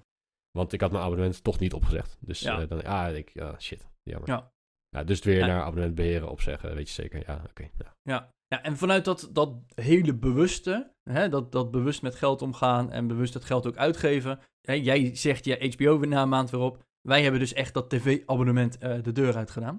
Want 0.56 0.74
ik 0.74 0.82
had 0.82 0.92
mijn 0.92 1.04
abonnement 1.04 1.44
toch 1.44 1.60
niet 1.60 1.74
opgezegd. 1.74 2.18
Dus 2.20 2.40
Ja. 2.40 2.62
eh, 2.62 2.68
dan, 2.70 2.84
ah, 2.84 3.16
ik, 3.16 3.30
ja, 3.34 3.60
shit, 3.60 3.88
jammer. 4.04 4.30
Ja. 4.30 4.52
Ja, 4.90 5.04
dus 5.04 5.20
weer 5.24 5.38
Ja. 5.38 5.46
naar 5.46 5.62
abonnement 5.62 5.96
beheren, 5.96 6.30
opzeggen, 6.30 6.76
weet 6.76 6.88
je 6.88 6.94
zeker. 6.94 7.24
Ja, 7.28 7.42
oké. 7.50 7.70
ja. 7.78 7.96
ja. 8.02 8.34
Ja, 8.48 8.64
en 8.64 8.78
vanuit 8.78 9.06
dat, 9.06 9.30
dat 9.32 9.56
hele 9.76 10.16
bewuste, 10.16 10.94
hè, 11.10 11.30
dat, 11.30 11.52
dat 11.52 11.72
bewust 11.72 12.02
met 12.02 12.16
geld 12.16 12.42
omgaan 12.42 12.92
en 12.92 13.08
bewust 13.08 13.34
het 13.34 13.46
geld 13.46 13.68
ook 13.68 13.78
uitgeven. 13.78 14.40
Hè, 14.62 14.74
jij 14.74 15.16
zegt 15.16 15.46
je 15.46 15.74
HBO 15.76 16.00
weer 16.00 16.10
na 16.10 16.22
een 16.22 16.30
maand 16.30 16.50
weer 16.50 16.62
op. 16.62 16.84
Wij 17.02 17.22
hebben 17.22 17.40
dus 17.40 17.54
echt 17.54 17.74
dat 17.74 17.90
tv-abonnement 17.90 18.78
eh, 18.78 19.02
de 19.04 19.12
deur 19.12 19.36
uit 19.36 19.52
gedaan. 19.52 19.76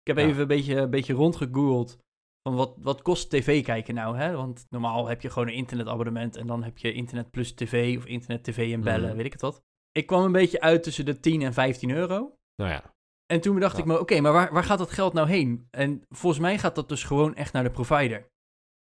Ik 0.00 0.16
heb 0.16 0.16
even 0.16 0.40
een 0.40 0.46
beetje, 0.46 0.76
een 0.76 0.90
beetje 0.90 1.12
rondgegoogeld 1.14 1.98
van 2.42 2.54
wat, 2.54 2.74
wat 2.78 3.02
kost 3.02 3.30
tv 3.30 3.64
kijken 3.64 3.94
nou, 3.94 4.16
hè? 4.16 4.32
Want 4.36 4.66
normaal 4.70 5.06
heb 5.06 5.20
je 5.22 5.30
gewoon 5.30 5.48
een 5.48 5.54
internetabonnement 5.54 6.36
en 6.36 6.46
dan 6.46 6.62
heb 6.62 6.78
je 6.78 6.92
internet 6.92 7.30
plus 7.30 7.52
tv 7.52 7.96
of 7.96 8.06
internet 8.06 8.44
tv 8.44 8.72
en 8.72 8.80
bellen, 8.80 9.06
Mhm. 9.08 9.16
weet 9.16 9.26
ik 9.26 9.32
het 9.32 9.40
wat. 9.40 9.62
Ik 9.96 10.06
kwam 10.06 10.24
een 10.24 10.32
beetje 10.32 10.60
uit 10.60 10.82
tussen 10.82 11.04
de 11.04 11.20
10 11.20 11.42
en 11.42 11.52
15 11.52 11.90
euro. 11.90 12.34
Nou 12.56 12.70
ja, 12.70 12.94
En 13.26 13.40
toen 13.40 13.54
bedacht 13.54 13.76
Ja. 13.76 13.82
ik 13.82 13.88
me, 13.88 14.00
oké, 14.00 14.20
maar 14.20 14.32
waar, 14.32 14.52
waar 14.52 14.64
gaat 14.64 14.78
dat 14.78 14.90
geld 14.90 15.12
nou 15.12 15.28
heen? 15.28 15.66
En 15.70 16.02
volgens 16.08 16.42
mij 16.42 16.58
gaat 16.58 16.74
dat 16.74 16.88
dus 16.88 17.04
gewoon 17.04 17.34
echt 17.34 17.52
naar 17.52 17.62
de 17.62 17.70
provider. 17.70 18.26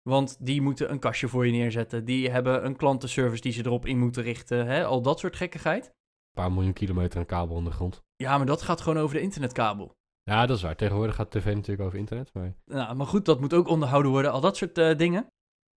Want 0.02 0.36
die 0.46 0.62
moeten 0.62 0.90
een 0.90 0.98
kastje 0.98 1.28
voor 1.28 1.46
je 1.46 1.52
neerzetten. 1.52 2.04
Die 2.04 2.30
hebben 2.30 2.64
een 2.64 2.76
klantenservice 2.76 3.42
die 3.42 3.52
ze 3.52 3.64
erop 3.66 3.86
in 3.86 3.98
moeten 3.98 4.22
richten. 4.22 4.66
Hè? 4.66 4.84
Al 4.84 5.02
dat 5.02 5.18
soort 5.18 5.36
gekkigheid. 5.36 5.84
een 5.86 6.42
paar 6.42 6.52
miljoen 6.52 6.72
kilometer 6.72 7.18
aan 7.18 7.26
kabel 7.26 7.56
ondergrond. 7.56 8.02
Ja, 8.16 8.36
maar 8.36 8.46
dat 8.46 8.62
gaat 8.62 8.80
gewoon 8.80 9.02
over 9.02 9.16
de 9.16 9.22
internetkabel. 9.22 9.94
Ja, 10.22 10.46
dat 10.46 10.56
is 10.56 10.62
waar. 10.62 10.76
Tegenwoordig 10.76 11.14
gaat 11.14 11.30
tv 11.30 11.44
natuurlijk 11.54 11.86
over 11.86 11.98
internet. 11.98 12.30
Maar 12.34 12.54
Nou, 12.64 12.94
maar 12.96 13.06
goed, 13.06 13.24
dat 13.24 13.40
moet 13.40 13.54
ook 13.54 13.68
onderhouden 13.68 14.10
worden. 14.10 14.32
Al 14.32 14.40
dat 14.40 14.56
soort 14.56 14.78
eh, 14.78 14.96
dingen. 14.96 15.26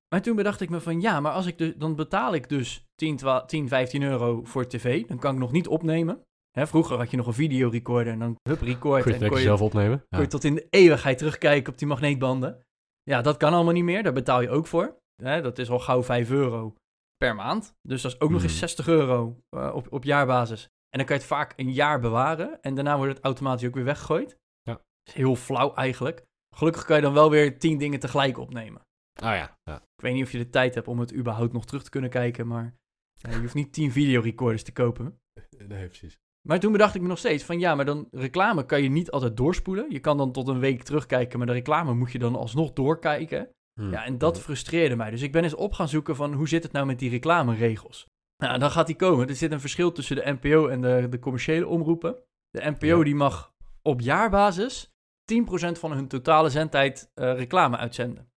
Maar 0.10 0.22
toen 0.22 0.36
bedacht 0.36 0.62
ik 0.62 0.70
me 0.70 0.82
van, 0.82 1.02
ja, 1.02 1.20
maar 1.20 1.32
als 1.32 1.46
ik 1.46 1.58
dus, 1.58 1.74
dan 1.76 1.96
betaal 1.96 2.34
ik 2.34 2.50
dus 2.50 2.86
10, 2.96 3.18
12, 3.18 3.46
10, 3.46 3.68
15 3.68 4.04
euro 4.04 4.44
voor 4.44 4.68
tv. 4.68 5.06
Dan 5.06 5.20
kan 5.20 5.34
ik 5.34 5.40
nog 5.40 5.52
niet 5.52 5.68
opnemen. 5.68 6.22
Hè, 6.52 6.68
vroeger 6.68 6.98
had 6.98 7.12
je 7.12 7.18
nog 7.18 7.28
een 7.28 7.34
videorecorder 7.34 8.14
en 8.14 8.20
dan 8.20 8.36
hup, 8.50 8.62
record. 8.62 9.02
kun 9.04 9.12
je 9.12 9.18
en 9.18 9.24
het 9.24 9.34
kon 9.34 9.42
zelf 9.42 9.62
opnemen. 9.62 10.06
Kun 10.10 10.20
je 10.20 10.28
tot 10.28 10.44
in 10.44 10.56
de 10.56 10.68
eeuwigheid 10.70 11.18
terugkijken 11.18 11.72
op 11.74 11.80
die 11.80 11.88
magneetbanden. 11.88 12.64
Ja, 13.04 13.22
dat 13.22 13.38
kan 13.38 13.54
allemaal 13.54 13.74
niet 13.74 13.84
meer. 13.84 14.04
Daar 14.04 14.14
betaal 14.14 14.42
je 14.42 14.50
ook 14.50 14.68
voor. 14.68 14.98
Hè, 15.24 15.42
dat 15.42 15.58
is 15.58 15.70
al 15.70 15.80
gauw 15.80 16.04
5 16.04 16.30
euro 16.32 16.76
per 17.18 17.36
maand. 17.36 17.74
Dus 17.82 18.02
dat 18.02 18.12
is 18.14 18.20
ook 18.22 18.30
nog 18.30 18.42
eens 18.42 18.52
Hmm. 18.52 18.60
60 18.60 18.88
euro 18.88 19.40
eh, 19.50 19.72
op, 19.74 19.88
op 19.92 20.04
jaarbasis. 20.04 20.64
En 20.64 20.98
dan 20.98 21.06
kan 21.06 21.16
je 21.16 21.22
het 21.22 21.32
vaak 21.32 21.54
een 21.56 21.72
jaar 21.72 22.00
bewaren. 22.00 22.62
En 22.62 22.76
daarna 22.76 22.98
wordt 22.98 23.14
het 23.14 23.24
automatisch 23.24 23.68
ook 23.68 23.74
weer 23.76 23.84
weggegooid. 23.84 24.38
Ja. 24.62 24.74
Dat 24.74 24.82
is 25.04 25.14
heel 25.14 25.36
flauw 25.36 25.74
eigenlijk. 25.74 26.24
Gelukkig 26.56 26.86
kan 26.86 26.96
je 26.96 27.02
dan 27.02 27.14
wel 27.14 27.30
weer 27.30 27.60
10 27.60 27.78
dingen 27.78 28.00
tegelijk 28.00 28.38
opnemen. 28.38 28.82
Ah 29.22 29.36
ja, 29.36 29.58
ja. 29.64 29.76
Ik 29.76 30.02
weet 30.02 30.14
niet 30.14 30.24
of 30.24 30.32
je 30.32 30.38
de 30.38 30.50
tijd 30.50 30.76
hebt 30.76 30.88
om 30.88 31.00
het 31.00 31.16
überhaupt 31.16 31.54
nog 31.54 31.66
terug 31.66 31.84
te 31.84 31.90
kunnen 31.90 32.10
kijken. 32.10 32.48
Maar 32.48 32.76
ja, 33.14 33.30
je 33.30 33.40
hoeft 33.40 33.54
niet 33.54 33.74
10 33.74 33.92
videorecorders 33.92 34.64
te 34.64 34.72
kopen. 34.72 35.20
Nee, 35.68 35.88
precies. 35.88 36.20
Maar 36.48 36.60
toen 36.60 36.72
bedacht 36.72 36.96
ik 36.96 37.02
me 37.02 37.08
nog 37.08 37.18
steeds 37.18 37.44
van 37.44 37.60
ja, 37.60 37.76
maar 37.76 37.86
dan 37.86 38.08
reclame 38.12 38.66
kan 38.66 38.84
je 38.84 38.90
niet 38.90 39.12
altijd 39.12 39.38
doorspoelen. 39.38 39.92
Je 39.92 40.00
kan 40.00 40.18
dan 40.18 40.32
tot 40.32 40.48
een 40.48 40.60
week 40.60 40.84
terugkijken, 40.84 41.38
maar 41.38 41.48
de 41.48 41.54
reclame 41.54 41.94
moet 41.94 42.12
je 42.12 42.20
dan 42.20 42.36
alsnog 42.36 42.74
doorkijken. 42.74 43.50
Hm. 43.80 43.92
Ja, 43.92 44.06
en 44.06 44.18
dat 44.18 44.40
frustreerde 44.40 44.96
mij. 44.96 45.10
Dus 45.12 45.22
ik 45.22 45.32
ben 45.32 45.44
eens 45.44 45.56
op 45.56 45.74
gaan 45.74 45.90
zoeken 45.90 46.16
van 46.16 46.34
hoe 46.34 46.48
zit 46.48 46.64
het 46.64 46.72
nou 46.72 46.86
met 46.86 47.00
die 47.00 47.10
reclameregels. 47.10 48.08
Nou, 48.38 48.60
dan 48.60 48.72
gaat 48.72 48.88
die 48.88 48.96
komen. 48.96 49.28
Er 49.28 49.36
zit 49.36 49.52
een 49.52 49.60
verschil 49.60 49.92
tussen 49.92 50.16
de 50.16 50.38
NPO 50.42 50.68
en 50.68 50.82
de, 50.82 51.08
de 51.10 51.20
commerciële 51.20 51.68
omroepen. 51.68 52.16
De 52.50 52.70
NPO 52.70 52.98
Ja. 52.98 53.04
die 53.04 53.16
mag 53.16 53.54
op 53.82 54.02
jaarbasis 54.02 54.92
10% 55.34 55.36
van 55.72 55.92
hun 55.92 56.08
totale 56.08 56.50
zendtijd 56.50 57.12
eh, 57.14 57.34
reclame 57.38 57.78
uitzenden. 57.78 58.29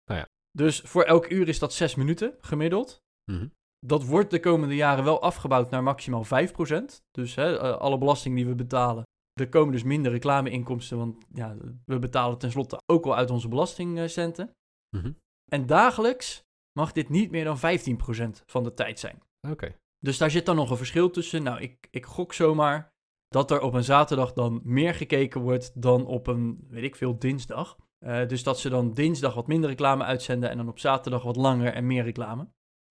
Dus 0.52 0.80
voor 0.80 1.02
elk 1.02 1.30
uur 1.30 1.48
is 1.48 1.58
dat 1.58 1.72
6 1.72 1.94
minuten 1.94 2.34
gemiddeld. 2.40 3.02
Mhm. 3.32 3.46
Dat 3.86 4.04
wordt 4.04 4.30
de 4.30 4.40
komende 4.40 4.74
jaren 4.74 5.04
wel 5.04 5.22
afgebouwd 5.22 5.70
naar 5.70 5.82
maximaal 5.82 6.24
5%. 6.24 7.02
Dus 7.10 7.34
hè, 7.34 7.58
eh, 7.58 7.76
alle 7.76 7.98
belasting 7.98 8.36
die 8.36 8.46
we 8.46 8.54
betalen. 8.54 9.02
Er 9.40 9.48
komen 9.48 9.72
dus 9.72 9.82
minder 9.82 10.12
reclameinkomsten, 10.12 10.98
want 10.98 11.24
ja, 11.34 11.56
we 11.84 11.98
betalen 11.98 12.38
tenslotte 12.38 12.80
ook 12.86 13.04
wel 13.04 13.16
uit 13.16 13.30
onze 13.30 13.48
belastingcenten. 13.48 14.50
Mhm. 14.96 15.12
En 15.50 15.66
dagelijks 15.66 16.42
mag 16.78 16.92
dit 16.92 17.08
niet 17.08 17.30
meer 17.30 17.44
dan 17.44 17.58
15% 17.58 18.42
van 18.46 18.64
de 18.64 18.74
tijd 18.74 18.98
zijn. 18.98 19.22
Oké. 19.48 19.76
Dus 19.98 20.18
daar 20.18 20.30
zit 20.30 20.46
dan 20.46 20.56
nog 20.56 20.70
een 20.70 20.76
verschil 20.76 21.10
tussen. 21.10 21.42
Nou, 21.42 21.60
ik, 21.60 21.88
ik 21.90 22.06
gok 22.06 22.32
zomaar 22.32 22.92
dat 23.28 23.50
er 23.50 23.60
op 23.60 23.74
een 23.74 23.84
zaterdag 23.84 24.32
dan 24.32 24.60
meer 24.64 24.94
gekeken 24.94 25.40
wordt 25.40 25.82
dan 25.82 26.06
op 26.06 26.26
een, 26.26 26.66
weet 26.68 26.82
ik 26.82 26.96
veel, 26.96 27.18
dinsdag. 27.18 27.76
Eh, 28.02 28.28
dus 28.28 28.42
dat 28.42 28.58
ze 28.60 28.68
dan 28.68 28.92
dinsdag 28.94 29.34
wat 29.34 29.46
minder 29.46 29.70
reclame 29.70 30.04
uitzenden 30.04 30.50
en 30.50 30.56
dan 30.56 30.68
op 30.68 30.78
zaterdag 30.78 31.22
wat 31.22 31.36
langer 31.36 31.72
en 31.72 31.86
meer 31.86 32.02
reclame. 32.04 32.48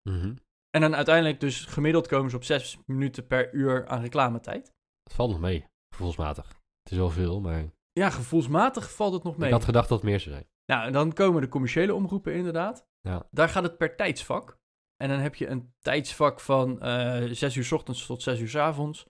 Mhm. 0.09 0.35
En 0.69 0.81
dan 0.81 0.95
uiteindelijk 0.95 1.39
dus 1.39 1.65
gemiddeld 1.65 2.07
komen 2.07 2.29
ze 2.29 2.35
op 2.35 2.43
6 2.43 2.77
minuten 2.85 3.27
per 3.27 3.53
uur 3.53 3.87
aan 3.87 4.01
reclametijd. 4.01 4.73
Het 5.03 5.13
valt 5.13 5.29
nog 5.29 5.39
mee, 5.39 5.65
gevoelsmatig. 5.95 6.47
Het 6.83 6.91
is 6.91 6.97
wel 6.97 7.09
veel, 7.09 7.41
maar 7.41 7.65
Ja, 7.91 8.09
gevoelsmatig 8.09 8.93
valt 8.95 9.13
het 9.13 9.23
nog 9.23 9.37
mee. 9.37 9.47
ik 9.47 9.53
had 9.53 9.65
gedacht 9.65 9.89
dat 9.89 9.97
het 10.01 10.09
meer 10.09 10.19
zou 10.19 10.35
zijn. 10.35 10.47
Nou, 10.65 10.85
en 10.85 10.93
dan 10.93 11.13
komen 11.13 11.41
de 11.41 11.47
commerciële 11.47 11.93
omroepen 11.93 12.33
inderdaad. 12.33 12.87
Ja. 13.01 13.27
Daar 13.31 13.49
gaat 13.49 13.63
het 13.63 13.77
per 13.77 13.95
tijdsvak. 13.95 14.57
En 15.03 15.09
dan 15.09 15.19
heb 15.19 15.35
je 15.35 15.47
een 15.47 15.73
tijdsvak 15.79 16.39
van 16.39 16.81
eh 16.81 17.23
6 17.31 17.55
uur 17.55 17.63
's 17.63 17.71
ochtends 17.71 18.05
tot 18.05 18.21
6 18.21 18.39
uur 18.39 18.49
's 18.49 18.55
avonds. 18.55 19.05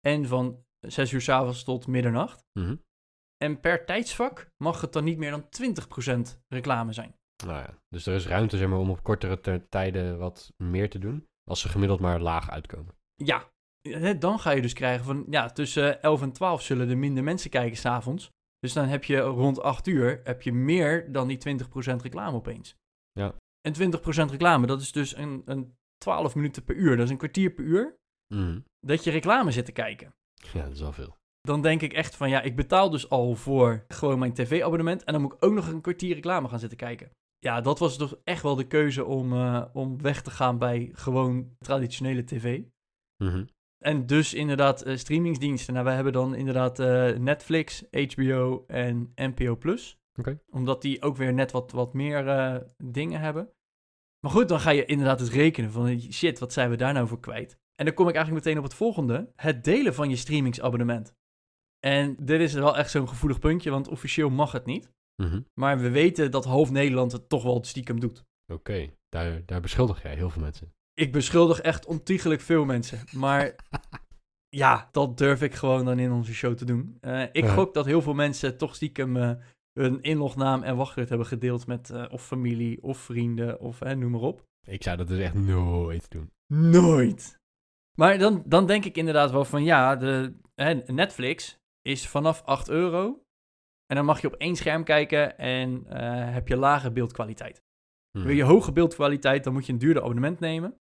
En 0.00 0.26
van 0.26 0.64
6 0.80 1.12
uur 1.12 1.20
's 1.20 1.28
avonds 1.28 1.64
tot 1.64 1.86
middernacht. 1.86 2.44
Mhm. 2.52 2.76
En 3.42 3.60
per 3.60 3.84
tijdsvak 3.84 4.46
mag 4.56 4.80
het 4.80 4.92
dan 4.92 5.04
niet 5.04 5.18
meer 5.18 5.30
dan 5.30 5.44
20% 6.34 6.38
reclame 6.48 6.92
zijn. 6.92 7.14
Nou 7.46 7.58
ja, 7.58 7.74
dus 7.88 8.06
er 8.06 8.14
is 8.14 8.26
ruimte 8.26 8.56
zeg 8.56 8.68
maar, 8.68 8.78
om 8.78 8.90
op 8.90 9.02
kortere 9.02 9.40
ter- 9.40 9.68
tijden 9.68 10.18
wat 10.18 10.52
meer 10.56 10.90
te 10.90 10.98
doen. 10.98 11.26
Als 11.50 11.60
ze 11.60 11.68
gemiddeld 11.68 12.00
maar 12.00 12.20
laag 12.20 12.50
uitkomen. 12.50 12.94
Ja, 13.14 13.50
dan 14.18 14.38
ga 14.40 14.50
je 14.50 14.62
dus 14.62 14.72
krijgen 14.72 15.04
van... 15.04 15.24
Ja, 15.30 15.48
tussen 15.50 16.02
11 16.02 16.22
en 16.22 16.32
12 16.32 16.62
zullen 16.62 16.88
er 16.90 16.98
minder 16.98 17.24
mensen 17.24 17.50
kijken 17.50 17.76
s'avonds. 17.76 18.30
Dus 18.58 18.72
dan 18.72 18.86
heb 18.88 19.04
je 19.04 19.18
rond 19.18 19.60
8 19.60 19.86
uur 19.86 20.20
heb 20.24 20.42
je 20.42 20.52
meer 20.52 21.12
dan 21.12 21.28
die 21.28 21.38
20% 21.38 22.02
reclame 22.02 22.36
opeens. 22.36 22.74
Ja. 23.12 23.34
En 23.60 23.74
20% 23.74 24.30
reclame, 24.30 24.66
dat 24.66 24.80
is 24.80 24.92
dus 24.92 25.16
een, 25.16 25.42
een 25.44 25.74
12 25.98 26.34
minuten 26.34 26.64
per 26.64 26.74
uur. 26.76 26.96
Dat 26.96 27.04
is 27.04 27.10
een 27.10 27.16
kwartier 27.16 27.50
per 27.50 27.64
uur 27.64 27.96
Mhm. 28.34 28.60
dat 28.86 29.04
je 29.04 29.10
reclame 29.10 29.50
zit 29.50 29.64
te 29.64 29.72
kijken. 29.72 30.14
Ja, 30.52 30.62
dat 30.62 30.72
is 30.72 30.80
wel 30.80 30.92
veel. 30.92 31.16
Dan 31.42 31.62
denk 31.62 31.82
ik 31.82 31.92
echt 31.92 32.16
van 32.16 32.28
ja, 32.28 32.42
ik 32.42 32.56
betaal 32.56 32.90
dus 32.90 33.10
al 33.10 33.34
voor 33.34 33.84
gewoon 33.88 34.18
mijn 34.18 34.32
tv-abonnement. 34.32 35.04
En 35.04 35.12
dan 35.12 35.22
moet 35.22 35.32
ik 35.32 35.44
ook 35.44 35.52
nog 35.52 35.68
een 35.68 35.80
kwartier 35.80 36.14
reclame 36.14 36.48
gaan 36.48 36.58
zitten 36.58 36.78
kijken. 36.78 37.10
Ja, 37.38 37.60
dat 37.60 37.78
was 37.78 37.96
toch 37.96 38.16
echt 38.24 38.42
wel 38.42 38.54
de 38.54 38.66
keuze 38.66 39.04
om, 39.04 39.32
eh, 39.32 39.64
om 39.72 40.02
weg 40.02 40.22
te 40.22 40.30
gaan 40.30 40.58
bij 40.58 40.90
gewoon 40.92 41.56
traditionele 41.58 42.24
tv. 42.24 42.62
Mhm. 43.16 43.44
En 43.78 44.06
dus 44.06 44.34
inderdaad 44.34 44.82
eh, 44.82 44.96
streamingsdiensten. 44.96 45.72
Nou, 45.72 45.84
wij 45.84 45.94
hebben 45.94 46.12
dan 46.12 46.34
inderdaad 46.34 46.78
eh, 46.78 47.16
Netflix, 47.18 47.84
HBO 47.90 48.64
en 48.66 49.12
NPO+. 49.14 49.56
Oké. 50.18 50.40
Omdat 50.50 50.82
die 50.82 51.02
ook 51.02 51.16
weer 51.16 51.32
net 51.32 51.52
wat, 51.52 51.72
wat 51.72 51.94
meer 51.94 52.24
dingen 52.84 53.20
hebben. 53.20 53.52
Maar 54.20 54.30
goed, 54.32 54.48
dan 54.48 54.60
ga 54.60 54.70
je 54.70 54.84
inderdaad 54.84 55.20
eens 55.20 55.30
rekenen 55.30 55.72
van 55.72 56.00
shit, 56.00 56.38
wat 56.38 56.52
zijn 56.52 56.70
we 56.70 56.76
daar 56.76 56.92
nou 56.92 57.08
voor 57.08 57.20
kwijt? 57.20 57.58
En 57.74 57.84
dan 57.84 57.94
kom 57.94 58.08
ik 58.08 58.14
eigenlijk 58.14 58.44
meteen 58.44 58.58
op 58.58 58.68
het 58.68 58.78
volgende. 58.78 59.32
Het 59.36 59.64
delen 59.64 59.94
van 59.94 60.08
je 60.08 60.16
streamingsabonnement. 60.16 61.14
En 61.86 62.16
dit 62.20 62.40
is 62.40 62.52
wel 62.52 62.76
echt 62.76 62.90
zo'n 62.90 63.08
gevoelig 63.08 63.38
puntje, 63.38 63.70
want 63.70 63.88
officieel 63.88 64.30
mag 64.30 64.52
het 64.52 64.64
niet. 64.64 64.90
Mhm. 65.22 65.40
Maar 65.54 65.78
we 65.78 65.90
weten 65.90 66.30
dat 66.30 66.44
half 66.44 66.70
Nederland 66.70 67.12
het 67.12 67.28
toch 67.28 67.42
wel 67.42 67.64
stiekem 67.64 68.00
doet. 68.00 68.24
Oké, 68.52 68.90
daar, 69.08 69.42
daar 69.46 69.60
beschuldig 69.60 70.02
jij 70.02 70.14
heel 70.14 70.30
veel 70.30 70.42
mensen. 70.42 70.72
Ik 70.94 71.12
beschuldig 71.12 71.60
echt 71.60 71.86
ontiegelijk 71.86 72.40
veel 72.40 72.64
mensen. 72.64 72.98
Maar 73.12 73.54
ja, 74.62 74.88
dat 74.92 75.18
durf 75.18 75.42
ik 75.42 75.54
gewoon 75.54 75.84
dan 75.84 75.98
in 75.98 76.12
onze 76.12 76.34
show 76.34 76.54
te 76.54 76.64
doen. 76.64 76.96
Eh, 77.00 77.22
ik 77.22 77.44
Ja. 77.44 77.54
gok 77.54 77.74
dat 77.74 77.84
heel 77.84 78.02
veel 78.02 78.14
mensen 78.14 78.56
toch 78.56 78.74
stiekem 78.74 79.16
eh, 79.16 79.32
hun 79.72 80.02
inlognaam 80.02 80.62
en 80.62 80.76
wachtwoord 80.76 81.08
hebben 81.08 81.26
gedeeld 81.26 81.66
met 81.66 81.90
eh, 81.90 82.04
of 82.10 82.26
familie 82.26 82.82
of 82.82 82.98
vrienden 82.98 83.60
of 83.60 83.80
noem 83.80 84.10
maar 84.10 84.20
op. 84.20 84.42
Ik 84.66 84.82
zou 84.82 84.96
dat 84.96 85.08
dus 85.08 85.18
echt 85.18 85.34
nooit 85.34 86.10
doen. 86.10 86.30
Nooit. 86.46 87.40
Maar 87.98 88.18
dan, 88.18 88.42
dan 88.46 88.66
denk 88.66 88.84
ik 88.84 88.96
inderdaad 88.96 89.30
wel 89.30 89.44
van 89.44 89.64
ja, 89.64 89.96
de, 89.96 90.34
hè, 90.54 90.74
Netflix 90.74 91.60
is 91.82 92.08
vanaf 92.08 92.42
8 92.44 92.68
euro. 92.68 93.22
En 93.86 93.96
dan 93.96 94.04
mag 94.04 94.20
je 94.20 94.26
op 94.26 94.34
één 94.34 94.56
scherm 94.56 94.84
kijken 94.84 95.38
en 95.38 95.86
eh, 95.86 96.32
heb 96.32 96.48
je 96.48 96.56
lage 96.56 96.90
beeldkwaliteit. 96.92 97.62
Mhm. 98.18 98.26
Wil 98.26 98.36
je 98.36 98.42
hoge 98.42 98.72
beeldkwaliteit, 98.72 99.44
dan 99.44 99.52
moet 99.52 99.66
je 99.66 99.72
een 99.72 99.78
duurder 99.78 100.02
abonnement 100.02 100.40
nemen. 100.40 100.76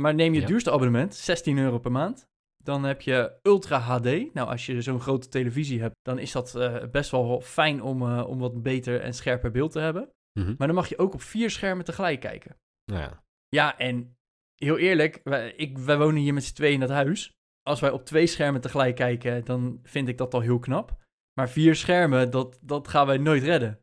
Maar 0.00 0.14
neem 0.14 0.28
je 0.32 0.34
het 0.38 0.42
Ja. 0.42 0.48
duurste 0.48 0.70
abonnement, 0.72 1.14
16 1.14 1.58
euro 1.58 1.78
per 1.78 1.92
maand. 1.92 2.26
Dan 2.64 2.84
heb 2.84 3.00
je 3.00 3.38
Ultra 3.42 3.78
HD. 3.78 4.04
Nou, 4.34 4.48
als 4.48 4.66
je 4.66 4.82
zo'n 4.82 5.00
grote 5.00 5.28
televisie 5.28 5.80
hebt, 5.80 5.94
dan 6.02 6.18
is 6.18 6.32
dat 6.32 6.54
eh, 6.54 6.84
best 6.90 7.10
wel 7.10 7.40
fijn 7.40 7.82
om, 7.82 8.02
eh, 8.02 8.28
om 8.28 8.38
wat 8.38 8.62
beter 8.62 9.00
en 9.00 9.14
scherper 9.14 9.50
beeld 9.50 9.72
te 9.72 9.80
hebben. 9.80 10.10
Mhm. 10.38 10.54
Maar 10.58 10.66
dan 10.66 10.76
mag 10.76 10.88
je 10.88 10.98
ook 10.98 11.14
op 11.14 11.22
vier 11.22 11.50
schermen 11.50 11.84
tegelijk 11.84 12.20
kijken. 12.20 12.56
Ja, 12.84 13.22
Ja, 13.48 13.78
en 13.78 14.16
heel 14.54 14.78
eerlijk, 14.78 15.20
wij, 15.24 15.52
ik, 15.52 15.78
wij 15.78 15.98
wonen 15.98 16.20
hier 16.22 16.34
met 16.34 16.44
z'n 16.44 16.54
tweeën 16.54 16.74
in 16.74 16.80
dat 16.80 16.88
huis. 16.88 17.32
Als 17.68 17.80
wij 17.80 17.90
op 17.90 18.04
twee 18.04 18.26
schermen 18.26 18.60
tegelijk 18.60 18.96
kijken, 18.96 19.44
dan 19.44 19.80
vind 19.82 20.08
ik 20.08 20.18
dat 20.18 20.34
al 20.34 20.40
heel 20.40 20.58
knap. 20.58 20.96
Maar 21.32 21.48
vier 21.48 21.74
schermen, 21.74 22.30
dat, 22.30 22.58
dat 22.62 22.88
gaan 22.88 23.06
wij 23.06 23.18
nooit 23.18 23.42
redden. 23.42 23.80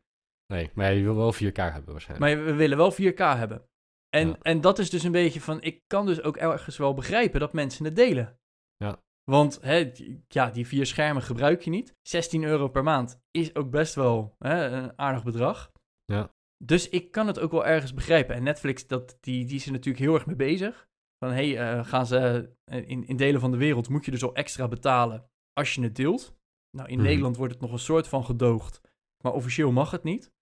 nee, 0.52 0.70
maar 0.74 0.92
je 0.94 1.02
wil 1.02 1.16
wel 1.16 1.34
4K 1.34 1.52
hebben 1.72 1.92
waarschijnlijk. 1.92 2.36
Maar 2.36 2.44
we 2.44 2.52
willen 2.54 2.76
wel 2.76 2.92
4K 2.92 3.16
hebben. 3.16 3.68
En, 4.08 4.28
Ja. 4.28 4.36
en 4.42 4.60
dat 4.60 4.78
is 4.78 4.90
dus 4.90 5.02
een 5.02 5.12
beetje 5.12 5.40
van, 5.40 5.62
ik 5.62 5.82
kan 5.86 6.06
dus 6.06 6.22
ook 6.22 6.36
ergens 6.36 6.76
wel 6.76 6.94
begrijpen 6.94 7.40
dat 7.40 7.52
mensen 7.52 7.84
het 7.84 7.96
delen. 7.96 8.38
Ja. 8.76 9.02
Want 9.24 9.58
hè, 9.62 9.92
ja, 10.28 10.50
die 10.50 10.66
vier 10.66 10.86
schermen 10.86 11.22
gebruik 11.22 11.62
je 11.62 11.70
niet. 11.70 11.94
16 12.02 12.44
euro 12.44 12.68
per 12.68 12.82
maand 12.82 13.20
is 13.30 13.54
ook 13.54 13.70
best 13.70 13.94
wel 13.94 14.34
hè, 14.38 14.66
een 14.66 14.98
aardig 14.98 15.24
bedrag. 15.24 15.72
Ja. 16.04 16.30
Dus 16.64 16.88
ik 16.88 17.10
kan 17.10 17.26
het 17.26 17.38
ook 17.38 17.50
wel 17.50 17.66
ergens 17.66 17.94
begrijpen. 17.94 18.34
En 18.34 18.42
Netflix, 18.42 18.86
dat, 18.86 19.18
die, 19.20 19.44
die 19.44 19.56
is 19.56 19.66
er 19.66 19.72
natuurlijk 19.72 20.04
heel 20.04 20.14
erg 20.14 20.26
mee 20.26 20.36
bezig. 20.36 20.88
Van, 21.18 21.32
hé, 21.32 21.52
hey, 21.54 21.78
eh, 21.78 21.84
gaan 21.84 22.06
ze 22.06 22.50
eh, 22.64 22.88
in, 22.88 23.06
in 23.06 23.16
delen 23.16 23.40
van 23.40 23.50
de 23.50 23.56
wereld, 23.56 23.88
moet 23.88 24.04
je 24.04 24.10
dus 24.10 24.22
al 24.22 24.34
extra 24.34 24.68
betalen 24.68 25.28
als 25.52 25.74
je 25.74 25.82
het 25.82 25.96
deelt. 25.96 26.36
Nou, 26.76 26.88
in 26.88 26.98
Mhm. 26.98 27.06
Nederland 27.06 27.36
wordt 27.36 27.52
het 27.52 27.62
nog 27.62 27.72
een 27.72 27.78
soort 27.78 28.08
van 28.08 28.24
gedoogd, 28.24 28.80
maar 29.24 29.32
officieel 29.32 29.72
mag 29.72 29.90
het 29.90 30.02
niet. 30.02 30.32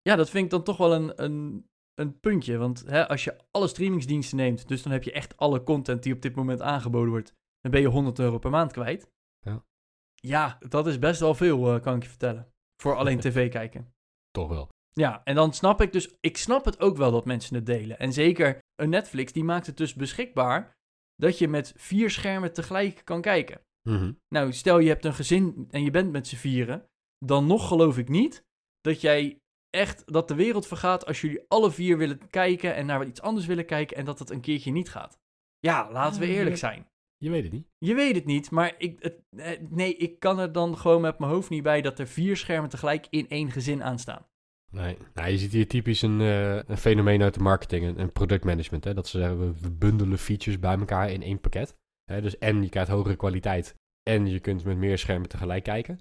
Ja, 0.00 0.16
dat 0.16 0.30
vind 0.30 0.44
ik 0.44 0.50
dan 0.50 0.62
toch 0.62 0.76
wel 0.76 0.94
een, 0.94 1.22
een, 1.22 1.68
een 1.94 2.20
puntje. 2.20 2.56
Want 2.56 2.80
hè, 2.86 3.08
als 3.08 3.24
je 3.24 3.36
alle 3.50 3.68
streamingsdiensten 3.68 4.36
neemt, 4.36 4.68
dus 4.68 4.82
dan 4.82 4.92
heb 4.92 5.02
je 5.02 5.12
echt 5.12 5.36
alle 5.36 5.62
content 5.62 6.02
die 6.02 6.14
op 6.14 6.22
dit 6.22 6.34
moment 6.34 6.60
aangeboden 6.62 7.10
wordt, 7.10 7.34
dan 7.60 7.70
ben 7.70 7.80
je 7.80 7.86
100 7.88 8.18
euro 8.18 8.38
per 8.38 8.50
maand 8.50 8.72
kwijt. 8.72 9.10
Ja. 9.40 9.64
Ja, 10.14 10.58
dat 10.68 10.86
is 10.86 10.98
best 10.98 11.20
wel 11.20 11.34
veel, 11.34 11.74
eh, 11.74 11.80
kan 11.82 11.96
ik 11.96 12.02
je 12.02 12.08
vertellen. 12.08 12.52
Voor 12.82 12.96
alleen 12.96 13.20
tv 13.26 13.50
kijken. 13.50 13.94
Toch 14.30 14.48
wel. 14.48 14.68
Ja, 14.92 15.24
en 15.24 15.34
dan 15.34 15.52
snap 15.52 15.80
ik 15.80 15.92
dus, 15.92 16.16
ik 16.20 16.36
snap 16.36 16.64
het 16.64 16.80
ook 16.80 16.96
wel 16.96 17.10
dat 17.10 17.24
mensen 17.24 17.54
het 17.54 17.66
delen. 17.66 17.98
En 17.98 18.12
zeker 18.12 18.61
een 18.82 18.90
Netflix, 18.90 19.32
die 19.32 19.44
maakt 19.44 19.66
het 19.66 19.76
dus 19.76 19.94
beschikbaar 19.94 20.76
dat 21.16 21.38
je 21.38 21.48
met 21.48 21.72
vier 21.76 22.10
schermen 22.10 22.52
tegelijk 22.52 23.00
kan 23.04 23.20
kijken. 23.20 23.60
Mhm. 23.88 24.12
Nou, 24.28 24.52
stel 24.52 24.78
je 24.78 24.88
hebt 24.88 25.04
een 25.04 25.14
gezin 25.14 25.66
en 25.70 25.82
je 25.84 25.90
bent 25.90 26.12
met 26.12 26.26
z'n 26.26 26.36
vieren, 26.36 26.88
dan 27.18 27.46
nog 27.46 27.68
geloof 27.68 27.98
ik 27.98 28.08
niet 28.08 28.44
dat 28.80 29.00
jij 29.00 29.40
echt, 29.70 30.12
dat 30.12 30.28
de 30.28 30.34
wereld 30.34 30.66
vergaat 30.66 31.06
als 31.06 31.20
jullie 31.20 31.44
alle 31.48 31.70
vier 31.70 31.98
willen 31.98 32.28
kijken 32.30 32.74
en 32.74 32.86
naar 32.86 32.98
wat 32.98 33.08
iets 33.08 33.20
anders 33.20 33.46
willen 33.46 33.66
kijken 33.66 33.96
en 33.96 34.04
dat 34.04 34.18
het 34.18 34.30
een 34.30 34.40
keertje 34.40 34.70
niet 34.70 34.90
gaat. 34.90 35.20
Ja, 35.58 35.92
laten 35.92 36.20
we 36.20 36.26
Ah, 36.26 36.32
eerlijk 36.32 36.56
zijn. 36.56 36.90
Je 37.16 37.30
weet 37.30 37.42
het 37.42 37.52
niet. 37.52 37.68
Je 37.78 37.94
weet 37.94 38.14
het 38.14 38.24
niet, 38.24 38.50
maar 38.50 38.74
ik, 38.78 39.02
het, 39.02 39.22
eh, 39.36 39.60
nee, 39.68 39.96
ik 39.96 40.18
kan 40.18 40.38
er 40.38 40.52
dan 40.52 40.78
gewoon 40.78 41.00
met 41.00 41.18
mijn 41.18 41.30
hoofd 41.30 41.50
niet 41.50 41.62
bij 41.62 41.80
dat 41.80 41.98
er 41.98 42.06
vier 42.06 42.36
schermen 42.36 42.70
tegelijk 42.70 43.06
in 43.10 43.28
één 43.28 43.50
gezin 43.50 43.82
aanstaan. 43.82 44.26
Nee. 44.72 44.98
Nou, 45.14 45.30
je 45.30 45.38
ziet 45.38 45.52
hier 45.52 45.68
typisch 45.68 46.02
een, 46.02 46.20
eh, 46.20 46.54
een 46.54 46.76
fenomeen 46.76 47.22
uit 47.22 47.34
de 47.34 47.40
marketing 47.40 47.84
en, 47.84 47.96
en 47.96 48.12
productmanagement. 48.12 48.84
Hè? 48.84 48.94
Dat 48.94 49.08
ze 49.08 49.18
zeggen, 49.18 49.60
we, 49.60 49.70
bundelen 49.70 50.18
features 50.18 50.58
bij 50.58 50.78
elkaar 50.78 51.10
in 51.10 51.22
één 51.22 51.40
pakket. 51.40 51.76
Hè? 52.04 52.20
Dus 52.20 52.38
en 52.38 52.62
je 52.62 52.68
krijgt 52.68 52.90
hogere 52.90 53.16
kwaliteit 53.16 53.74
en 54.02 54.26
je 54.26 54.40
kunt 54.40 54.64
met 54.64 54.76
meer 54.76 54.98
schermen 54.98 55.28
tegelijk 55.28 55.64
kijken. 55.64 55.98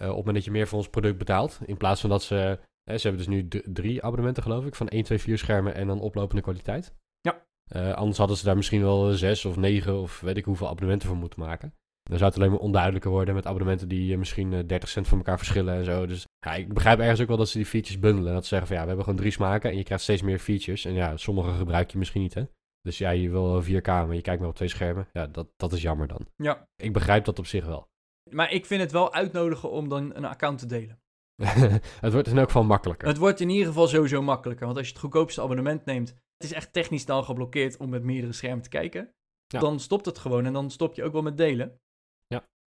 Eh, 0.00 0.08
op 0.08 0.16
het 0.16 0.16
moment 0.16 0.34
dat 0.34 0.44
je 0.44 0.50
meer 0.50 0.66
voor 0.66 0.78
ons 0.78 0.88
product 0.88 1.18
betaalt, 1.18 1.60
in 1.66 1.76
plaats 1.76 2.00
van 2.00 2.10
dat 2.10 2.22
ze... 2.22 2.58
Hè, 2.90 2.98
ze 2.98 3.08
hebben 3.08 3.26
dus 3.26 3.34
nu 3.34 3.48
drie 3.72 4.02
abonnementen 4.02 4.42
geloof 4.42 4.66
ik, 4.66 4.74
van 4.74 4.88
1, 4.88 5.04
2, 5.04 5.18
4 5.18 5.38
schermen 5.38 5.74
en 5.74 5.86
dan 5.86 6.00
oplopende 6.00 6.42
kwaliteit. 6.42 6.94
Ja. 7.20 7.46
Eh, 7.64 7.92
anders 7.92 8.18
hadden 8.18 8.36
ze 8.36 8.44
daar 8.44 8.56
misschien 8.56 8.82
wel 8.82 9.12
zes 9.12 9.44
of 9.44 9.56
negen 9.56 10.00
of 10.00 10.20
weet 10.20 10.36
ik 10.36 10.44
hoeveel 10.44 10.68
abonnementen 10.68 11.08
voor 11.08 11.16
moeten 11.16 11.40
maken. 11.40 11.74
Dan 12.10 12.18
zou 12.18 12.30
het 12.30 12.38
alleen 12.38 12.50
maar 12.50 12.60
onduidelijker 12.60 13.10
worden 13.10 13.34
met 13.34 13.46
abonnementen 13.46 13.88
die 13.88 14.12
eh, 14.12 14.18
misschien 14.18 14.52
eh, 14.52 14.66
30 14.66 14.88
cent 14.88 15.08
van 15.08 15.18
elkaar 15.18 15.38
verschillen 15.38 15.74
en 15.74 15.84
zo. 15.84 16.06
Dus 16.06 16.26
ja, 16.38 16.54
ik 16.54 16.74
begrijp 16.74 16.98
ergens 16.98 17.20
ook 17.20 17.28
wel 17.28 17.36
dat 17.36 17.48
ze 17.48 17.56
die 17.56 17.66
features 17.66 17.98
bundelen. 17.98 18.32
Dat 18.32 18.42
ze 18.42 18.48
zeggen 18.48 18.66
van 18.66 18.76
ja, 18.76 18.82
we 18.82 18.88
hebben 18.88 19.04
gewoon 19.04 19.20
drie 19.20 19.32
smaken 19.32 19.70
en 19.70 19.76
je 19.76 19.82
krijgt 19.82 20.02
steeds 20.02 20.22
meer 20.22 20.38
features. 20.38 20.84
En 20.84 20.92
ja, 20.92 21.16
sommige 21.16 21.50
gebruik 21.50 21.90
je 21.90 21.98
misschien 21.98 22.22
niet 22.22 22.34
hè. 22.34 22.44
Dus 22.80 22.98
ja, 22.98 23.10
je 23.10 23.30
wil 23.30 23.62
4K, 23.62 23.86
maar 23.86 24.14
je 24.14 24.20
kijkt 24.20 24.40
maar 24.40 24.48
op 24.48 24.54
twee 24.54 24.68
schermen. 24.68 25.08
Ja, 25.12 25.26
dat, 25.26 25.48
dat 25.56 25.72
is 25.72 25.82
jammer 25.82 26.06
dan. 26.06 26.26
Ja. 26.36 26.68
Ik 26.76 26.92
begrijp 26.92 27.24
dat 27.24 27.38
op 27.38 27.46
zich 27.46 27.64
wel. 27.64 27.88
Maar 28.30 28.52
ik 28.52 28.66
vind 28.66 28.80
het 28.80 28.92
wel 28.92 29.12
uitnodigen 29.12 29.70
om 29.70 29.88
dan 29.88 30.14
een 30.14 30.24
account 30.24 30.58
te 30.58 30.66
delen. 30.66 30.98
het 32.00 32.12
wordt 32.12 32.28
in 32.28 32.38
elk 32.38 32.46
geval 32.46 32.64
makkelijker. 32.64 33.08
Het 33.08 33.16
wordt 33.16 33.40
in 33.40 33.48
ieder 33.48 33.66
geval 33.66 33.88
sowieso 33.88 34.22
makkelijker. 34.22 34.66
Want 34.66 34.78
als 34.78 34.86
je 34.86 34.92
het 34.92 35.02
goedkoopste 35.02 35.42
abonnement 35.42 35.84
neemt, 35.84 36.08
het 36.08 36.44
is 36.44 36.52
echt 36.52 36.72
technisch 36.72 37.04
dan 37.04 37.24
geblokkeerd 37.24 37.76
om 37.76 37.88
met 37.88 38.02
meerdere 38.02 38.32
schermen 38.32 38.62
te 38.62 38.68
kijken. 38.68 39.14
Ja. 39.46 39.58
Dan 39.58 39.80
stopt 39.80 40.06
het 40.06 40.18
gewoon 40.18 40.46
en 40.46 40.52
dan 40.52 40.70
stop 40.70 40.94
je 40.94 41.04
ook 41.04 41.12
wel 41.12 41.22
met 41.22 41.36
delen. 41.36 41.80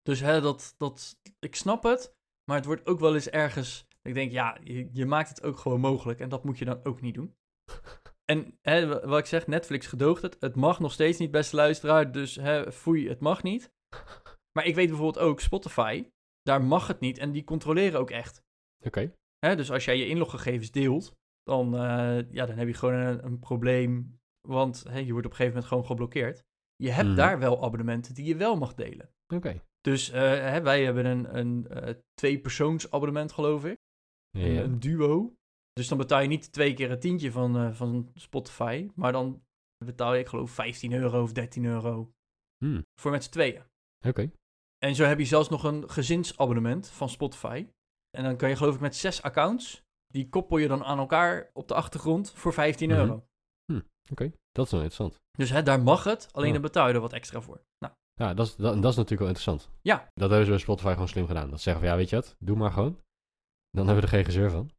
Dus 0.07 0.19
hè, 0.19 0.41
dat, 0.41 0.73
dat, 0.77 1.19
ik 1.39 1.55
snap 1.55 1.83
het, 1.83 2.15
maar 2.45 2.55
het 2.57 2.65
wordt 2.65 2.85
ook 2.85 2.99
wel 2.99 3.13
eens 3.13 3.29
ergens. 3.29 3.87
Ik 4.01 4.13
denk, 4.13 4.31
ja, 4.31 4.57
je, 4.63 4.89
je 4.91 5.05
maakt 5.05 5.29
het 5.29 5.43
ook 5.43 5.57
gewoon 5.57 5.79
mogelijk 5.79 6.19
en 6.19 6.29
dat 6.29 6.43
moet 6.43 6.57
je 6.57 6.65
dan 6.65 6.79
ook 6.83 7.01
niet 7.01 7.13
doen. 7.15 7.35
En 8.31 8.57
hè, 8.61 8.87
wa- 8.87 9.07
wat 9.07 9.19
ik 9.19 9.25
zeg, 9.25 9.47
Netflix 9.47 9.87
gedoogt 9.87 10.21
het. 10.21 10.37
Het 10.39 10.55
mag 10.55 10.79
nog 10.79 10.91
steeds 10.91 11.17
niet, 11.19 11.31
beste 11.31 11.55
luisteraar. 11.55 12.11
Dus 12.11 12.35
hè, 12.35 12.71
foei, 12.71 13.09
het 13.09 13.19
mag 13.19 13.43
niet. 13.43 13.71
Maar 14.57 14.65
ik 14.65 14.75
weet 14.75 14.87
bijvoorbeeld 14.87 15.25
ook, 15.25 15.39
Spotify, 15.39 16.09
daar 16.41 16.63
mag 16.63 16.87
het 16.87 16.99
niet 16.99 17.17
en 17.17 17.31
die 17.31 17.43
controleren 17.43 17.99
ook 17.99 18.09
echt. 18.11 18.43
Oké. 18.85 19.13
Hè, 19.45 19.55
dus 19.55 19.71
als 19.71 19.85
jij 19.85 19.97
je 19.97 20.07
inloggegevens 20.07 20.71
deelt, 20.71 21.15
dan, 21.43 21.75
eh, 21.75 22.31
ja, 22.31 22.45
dan 22.45 22.57
heb 22.57 22.67
je 22.67 22.73
gewoon 22.73 22.93
een, 22.93 23.25
een 23.25 23.39
probleem. 23.39 24.19
Want 24.47 24.83
hè, 24.89 24.97
je 24.99 25.11
wordt 25.11 25.25
op 25.25 25.31
een 25.31 25.37
gegeven 25.37 25.47
moment 25.47 25.65
gewoon 25.65 25.85
geblokkeerd. 25.85 26.43
Je 26.75 26.91
hebt 26.91 27.07
Mhm. 27.07 27.17
daar 27.17 27.39
wel 27.39 27.63
abonnementen 27.63 28.13
die 28.13 28.25
je 28.25 28.35
wel 28.35 28.57
mag 28.57 28.73
delen. 28.73 29.09
Oké. 29.33 29.63
Dus 29.87 30.09
eh, 30.09 30.57
wij 30.57 30.83
hebben 30.83 31.05
een, 31.05 31.37
een 31.37 31.67
eh, 31.67 31.93
twee-persoons-abonnement, 32.13 33.31
geloof 33.31 33.65
ik. 33.65 33.77
Ja, 34.29 34.61
Een, 34.61 34.79
duo. 34.79 35.35
Dus 35.73 35.87
dan 35.87 35.97
betaal 35.97 36.21
je 36.21 36.27
niet 36.27 36.51
twee 36.51 36.73
keer 36.73 36.91
een 36.91 36.99
tientje 36.99 37.31
van, 37.31 37.57
eh, 37.57 37.73
van 37.73 38.11
Spotify. 38.13 38.89
Maar 38.95 39.11
dan 39.11 39.43
betaal 39.85 40.13
je, 40.13 40.19
ik 40.19 40.27
geloof, 40.27 40.51
15 40.51 40.93
euro 40.93 41.21
of 41.21 41.31
13 41.33 41.65
euro 41.65 42.11
Hmm. 42.65 42.85
voor 43.01 43.11
met 43.11 43.23
z'n 43.23 43.31
tweeën. 43.31 43.63
Oké. 44.07 44.31
En 44.77 44.95
zo 44.95 45.03
heb 45.03 45.19
je 45.19 45.25
zelfs 45.25 45.49
nog 45.49 45.63
een 45.63 45.89
gezinsabonnement 45.89 46.89
van 46.89 47.09
Spotify. 47.09 47.67
En 48.17 48.23
dan 48.23 48.37
kan 48.37 48.49
je 48.49 48.55
geloof 48.55 48.75
ik 48.75 48.81
met 48.81 48.95
zes 48.95 49.21
accounts, 49.21 49.83
die 50.07 50.29
koppel 50.29 50.57
je 50.57 50.67
dan 50.67 50.83
aan 50.83 50.97
elkaar 50.97 51.49
op 51.53 51.67
de 51.67 51.73
achtergrond 51.73 52.31
voor 52.31 52.53
15 52.53 52.89
Mhm. 52.89 52.99
euro. 52.99 53.25
Oké. 54.11 54.31
Dat 54.51 54.65
is 54.65 54.71
wel 54.71 54.81
interessant. 54.81 55.21
Dus 55.37 55.49
hè, 55.49 55.63
daar 55.63 55.81
mag 55.81 56.03
het, 56.03 56.33
alleen 56.33 56.47
Ja. 56.47 56.53
dan 56.53 56.61
betaal 56.61 56.87
je 56.87 56.93
er 56.93 56.99
wat 56.99 57.13
extra 57.13 57.41
voor. 57.41 57.61
Nou, 57.79 57.93
Ja, 58.17 58.33
dat 58.33 58.47
is, 58.47 58.55
dat, 58.55 58.73
dat 58.81 58.91
is 58.91 58.97
natuurlijk 58.97 59.19
wel 59.19 59.27
interessant. 59.27 59.69
Ja. 59.81 59.97
Dat 60.13 60.29
hebben 60.29 60.45
ze 60.45 60.51
bij 60.51 60.59
Spotify 60.59 60.91
gewoon 60.91 61.07
slim 61.07 61.27
gedaan. 61.27 61.49
Dat 61.49 61.57
ze 61.57 61.63
zeggen 61.63 61.81
van, 61.81 61.91
ja, 61.91 61.97
weet 61.97 62.09
je 62.09 62.15
wat, 62.15 62.35
doe 62.39 62.57
maar 62.57 62.71
gewoon. 62.71 62.99
Dan 63.71 63.85
hebben 63.85 63.95
we 63.95 64.01
er 64.11 64.15
geen 64.15 64.25
gezeur 64.25 64.51
van. 64.51 64.69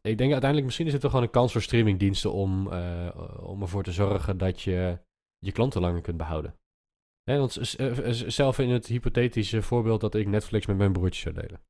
Ik 0.00 0.18
denk 0.18 0.30
uiteindelijk, 0.30 0.64
misschien 0.64 0.86
is 0.86 0.92
het 0.92 1.00
toch 1.00 1.10
gewoon 1.10 1.26
een 1.26 1.32
kans 1.32 1.52
voor 1.52 1.62
streamingdiensten 1.62 2.32
om, 2.32 2.72
eh, 2.72 3.40
om 3.42 3.62
ervoor 3.62 3.82
te 3.82 3.92
zorgen 3.92 4.38
dat 4.38 4.62
je 4.62 4.98
je 5.38 5.52
klanten 5.52 5.80
langer 5.80 6.00
kunt 6.00 6.16
behouden. 6.16 6.54
Hè, 7.22 7.38
want 7.38 7.56
eh, 7.56 8.12
s- 8.12 8.26
zelf 8.26 8.58
in 8.58 8.70
het 8.70 8.86
hypothetische 8.86 9.62
voorbeeld 9.62 10.00
dat 10.00 10.14
ik 10.14 10.26
Netflix 10.26 10.66
met 10.66 10.76
mijn 10.76 10.92
broertje 10.92 11.20
zou 11.20 11.34
delen. 11.34 11.60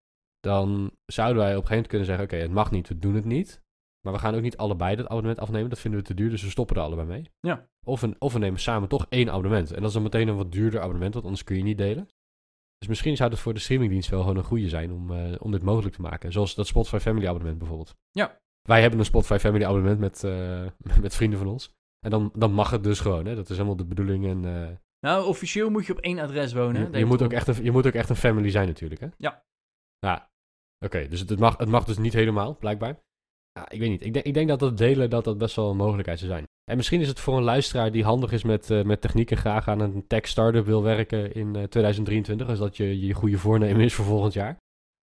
Dan 0.40 0.90
zouden 1.06 1.42
wij 1.42 1.56
op 1.56 1.62
een 1.62 1.68
gegeven 1.68 1.74
moment 1.74 1.86
kunnen 1.88 2.06
zeggen, 2.06 2.24
oké, 2.24 2.36
het 2.36 2.50
mag 2.50 2.70
niet, 2.70 2.88
we 2.88 2.98
doen 2.98 3.14
het 3.14 3.24
niet. 3.24 3.62
Maar 4.06 4.14
we 4.14 4.20
gaan 4.20 4.34
ook 4.34 4.42
niet 4.42 4.56
allebei 4.56 4.96
dat 4.96 5.06
abonnement 5.06 5.38
afnemen, 5.38 5.68
dat 5.68 5.78
vinden 5.78 6.00
we 6.00 6.06
te 6.06 6.14
duur, 6.14 6.30
dus 6.30 6.42
we 6.42 6.50
stoppen 6.50 6.76
er 6.76 6.82
allebei 6.82 7.08
mee. 7.08 7.30
Ja. 7.40 7.68
Of, 7.84 8.02
een, 8.02 8.16
of 8.18 8.32
we 8.32 8.38
nemen 8.38 8.60
samen 8.60 8.88
toch 8.88 9.06
één 9.08 9.28
abonnement. 9.28 9.70
En 9.70 9.76
dat 9.76 9.86
is 9.86 9.92
dan 9.92 10.02
meteen 10.02 10.28
een 10.28 10.36
wat 10.36 10.52
duurder 10.52 10.80
abonnement, 10.80 11.12
want 11.14 11.24
anders 11.24 11.44
kun 11.44 11.56
je 11.56 11.62
niet 11.62 11.78
delen. 11.78 12.08
Dus 12.78 12.88
misschien 12.88 13.16
zou 13.16 13.30
het 13.30 13.38
voor 13.38 13.54
de 13.54 13.60
streamingdienst 13.60 14.10
wel 14.10 14.20
gewoon 14.20 14.36
een 14.36 14.44
goede 14.44 14.68
zijn 14.68 14.92
om, 14.92 15.10
eh, 15.10 15.34
om 15.38 15.50
dit 15.50 15.62
mogelijk 15.62 15.94
te 15.94 16.00
maken. 16.00 16.32
Zoals 16.32 16.54
dat 16.54 16.66
Spotify 16.66 16.98
Family 16.98 17.26
abonnement 17.26 17.58
bijvoorbeeld. 17.58 17.96
Ja. 18.10 18.40
Wij 18.62 18.80
hebben 18.80 18.98
een 18.98 19.04
Spotify 19.04 19.38
Family 19.38 19.64
abonnement 19.64 19.98
met, 19.98 20.24
eh, 20.24 20.66
met 21.04 21.14
vrienden 21.14 21.38
van 21.38 21.48
ons. 21.48 21.74
En 22.00 22.10
dan, 22.10 22.32
dan 22.34 22.52
mag 22.52 22.70
het 22.70 22.82
dus 22.82 23.00
gewoon, 23.00 23.26
hè. 23.26 23.34
Dat 23.34 23.50
is 23.50 23.56
helemaal 23.56 23.76
de 23.76 23.86
bedoeling. 23.86 24.26
En, 24.26 24.44
eh, 24.44 24.76
nou, 25.00 25.26
officieel 25.26 25.70
moet 25.70 25.86
je 25.86 25.92
op 25.92 25.98
één 25.98 26.18
adres 26.18 26.52
wonen. 26.52 26.92
je, 26.92 26.98
je, 26.98 27.04
moet 27.04 27.22
ook 27.22 27.32
echt 27.32 27.48
een, 27.48 27.64
je 27.64 27.72
moet 27.72 27.86
ook 27.86 27.92
echt 27.92 28.08
een 28.08 28.16
family 28.16 28.50
zijn 28.50 28.66
natuurlijk, 28.66 29.00
hè. 29.00 29.08
Ja. 29.16 29.44
Ja. 29.98 30.30
Oké, 30.78 31.08
dus 31.08 31.20
het 31.20 31.38
mag, 31.38 31.56
het 31.56 31.68
mag 31.68 31.84
dus 31.84 31.98
niet 31.98 32.12
helemaal, 32.12 32.56
blijkbaar. 32.56 33.04
Ja, 33.56 33.70
ik 33.70 33.78
weet 33.78 33.88
niet. 33.88 34.04
Ik 34.04 34.12
denk, 34.12 34.26
ik 34.26 34.34
denk 34.34 34.48
dat 34.48 34.58
dat 34.58 34.78
delen 34.78 35.10
dat 35.10 35.24
dat 35.24 35.38
best 35.38 35.56
wel 35.56 35.70
een 35.70 35.76
mogelijkheid 35.76 36.18
zou 36.18 36.30
zijn. 36.30 36.44
En 36.70 36.76
misschien 36.76 37.00
is 37.00 37.08
het 37.08 37.20
voor 37.20 37.36
een 37.36 37.42
luisteraar 37.42 37.92
die 37.92 38.04
handig 38.04 38.32
is 38.32 38.44
met, 38.44 38.70
eh, 38.70 38.82
met 38.82 39.00
techniek 39.00 39.30
en 39.30 39.36
graag 39.36 39.68
aan 39.68 39.80
een 39.80 40.06
tech 40.06 40.28
startup 40.28 40.66
wil 40.66 40.82
werken 40.82 41.34
in 41.34 41.56
eh, 41.56 41.62
2023. 41.62 42.48
Als 42.48 42.58
dat 42.58 42.76
je, 42.76 43.00
je 43.00 43.14
goede 43.14 43.38
voornemen 43.38 43.80
is 43.84 43.94
voor 43.94 44.04
volgend 44.04 44.32
jaar. 44.32 44.56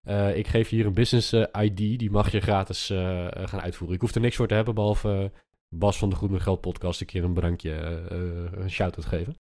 Eh, 0.08 0.38
ik 0.38 0.48
geef 0.48 0.70
je 0.70 0.76
hier 0.76 0.86
een 0.86 0.94
business 0.94 1.34
eh, 1.34 1.64
ID, 1.64 1.78
die 1.78 2.12
mag 2.12 2.32
je 2.32 2.40
gratis 2.40 2.90
eh, 2.90 3.26
eh, 3.26 3.48
gaan 3.48 3.62
uitvoeren. 3.62 3.96
Ik 3.96 4.02
hoef 4.02 4.16
er 4.16 4.22
niks 4.22 4.36
voor 4.36 4.48
te 4.48 4.54
hebben, 4.54 4.76
behalve 4.76 5.32
eh, 5.34 5.40
Bas 5.76 5.98
van 5.98 6.10
de 6.10 6.16
Goed 6.16 6.30
met 6.30 6.42
Geld 6.42 6.62
podcast 6.62 7.02
een 7.02 7.08
keer 7.08 7.24
een 7.24 7.34
bedankje, 7.34 7.72
eh, 7.74 8.12
eh, 8.12 8.52
een 8.52 8.70
shout-out 8.72 9.06
geven. 9.06 9.36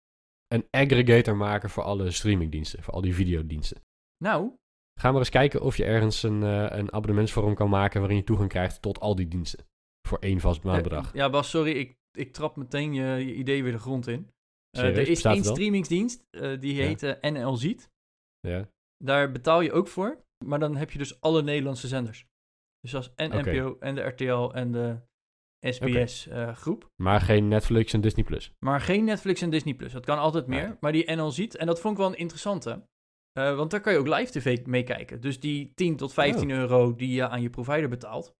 Een 0.48 0.66
aggregator 0.70 1.36
maken 1.36 1.70
voor 1.70 1.82
alle 1.82 2.10
streamingdiensten, 2.10 2.82
voor 2.82 2.94
al 2.94 3.00
die 3.00 3.14
videodiensten. 3.14 3.80
Nou, 4.16 4.52
Ga 5.00 5.10
maar 5.10 5.18
eens 5.20 5.28
kijken 5.30 5.60
of 5.62 5.76
je 5.76 5.84
ergens 5.84 6.22
een, 6.22 6.42
eh, 6.42 6.78
een 6.78 6.92
abonnementsvorm 6.92 7.54
kan 7.54 7.68
maken 7.70 8.00
waarin 8.00 8.18
je 8.18 8.24
toegang 8.24 8.48
krijgt 8.48 8.82
tot 8.82 9.00
al 9.00 9.14
die 9.14 9.28
diensten. 9.28 9.64
Voor 10.08 10.18
één 10.18 10.40
vast 10.40 10.62
maandbedrag. 10.62 11.06
eh, 11.08 11.14
ja 11.14 11.30
Bas, 11.30 11.50
sorry, 11.50 11.70
ik, 11.72 11.96
ik 12.12 12.32
trap 12.32 12.56
meteen 12.56 12.92
je, 12.94 13.02
je 13.26 13.34
idee 13.34 13.62
weer 13.62 13.72
de 13.72 13.78
grond 13.78 14.06
in. 14.06 14.30
Eh, 14.70 14.84
er 14.84 15.08
is 15.08 15.22
één 15.24 15.44
streamingsdienst, 15.44 16.24
die 16.60 16.74
Ja. 16.74 16.84
heet 16.86 17.02
eh, 17.02 17.30
NL 17.32 17.56
Ziet. 17.56 17.90
Ja. 18.40 18.68
Daar 19.04 19.32
betaal 19.32 19.60
je 19.60 19.72
ook 19.72 19.88
voor, 19.88 20.24
maar 20.44 20.58
dan 20.58 20.76
heb 20.76 20.90
je 20.90 20.98
dus 20.98 21.20
alle 21.20 21.42
Nederlandse 21.42 21.88
zenders. 21.88 22.26
Dus 22.80 22.94
als 22.94 23.14
en. 23.14 23.30
NPO 23.30 23.76
en 23.80 23.94
de 23.94 24.00
RTL 24.02 24.50
en 24.54 24.72
de 24.72 25.00
SBS 25.60 26.26
eh, 26.26 26.54
groep. 26.56 26.90
Maar 27.02 27.20
geen 27.20 27.48
Netflix 27.48 27.92
en 27.92 28.00
Disney 28.00 28.24
Plus. 28.24 28.52
Maar 28.58 28.80
geen 28.80 29.04
Netflix 29.04 29.42
en 29.42 29.50
Disney+. 29.50 29.74
Plus. 29.74 29.92
Dat 29.92 30.04
kan 30.04 30.18
altijd 30.18 30.46
meer. 30.46 30.76
Maar 30.80 30.92
die 30.92 31.10
NL 31.14 31.30
ziet, 31.30 31.56
en 31.56 31.66
dat 31.66 31.80
vond 31.80 31.94
ik 31.94 32.00
wel 32.00 32.08
een 32.12 32.18
interessante. 32.18 32.82
Eh, 33.32 33.56
want 33.56 33.70
daar 33.70 33.80
kan 33.80 33.92
je 33.92 33.98
ook 33.98 34.06
live 34.08 34.32
tv 34.32 34.66
meekijken. 34.66 35.20
Dus 35.20 35.40
die 35.40 35.72
10 35.74 35.96
tot 35.96 36.12
15 36.12 36.50
Oh. 36.52 36.56
euro 36.58 36.94
die 36.94 37.08
je 37.14 37.28
aan 37.28 37.42
je 37.42 37.50
provider 37.50 37.88
betaalt, 37.88 38.34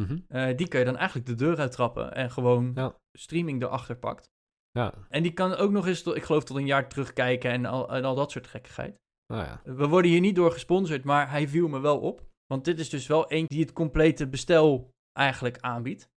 Mhm. 0.00 0.18
eh, 0.28 0.56
die 0.56 0.68
kan 0.68 0.78
je 0.80 0.86
dan 0.86 0.96
eigenlijk 0.96 1.26
de 1.26 1.34
deur 1.34 1.58
uittrappen 1.58 2.14
en 2.14 2.30
gewoon 2.30 2.72
Ja. 2.74 2.96
streaming 3.12 3.62
erachter 3.62 3.96
pakt. 3.96 4.30
Ja, 4.70 4.94
En 5.08 5.22
die 5.22 5.32
kan 5.32 5.54
ook 5.54 5.70
nog 5.70 5.86
eens, 5.86 6.02
tot, 6.02 6.16
ik 6.16 6.22
geloof, 6.22 6.44
tot 6.44 6.56
een 6.56 6.66
jaar 6.66 6.88
terugkijken 6.88 7.50
en 7.50 7.66
al, 7.66 7.88
en 7.94 8.04
al 8.04 8.14
dat 8.14 8.30
soort 8.30 8.46
gekkigheid. 8.46 9.00
nou 9.32 9.44
ja. 9.44 9.60
We 9.64 9.86
worden 9.88 10.10
hier 10.10 10.20
niet 10.20 10.36
door 10.36 10.52
gesponsord, 10.52 11.04
maar 11.04 11.30
hij 11.30 11.48
viel 11.48 11.68
me 11.68 11.80
wel 11.80 12.00
op. 12.00 12.26
Want 12.46 12.64
dit 12.64 12.78
is 12.80 12.88
dus 12.90 13.06
wel 13.06 13.28
één 13.30 13.46
die 13.46 13.60
het 13.60 13.72
complete 13.72 14.28
bestel 14.28 14.90
eigenlijk 15.12 15.58
aanbiedt. 15.58 16.10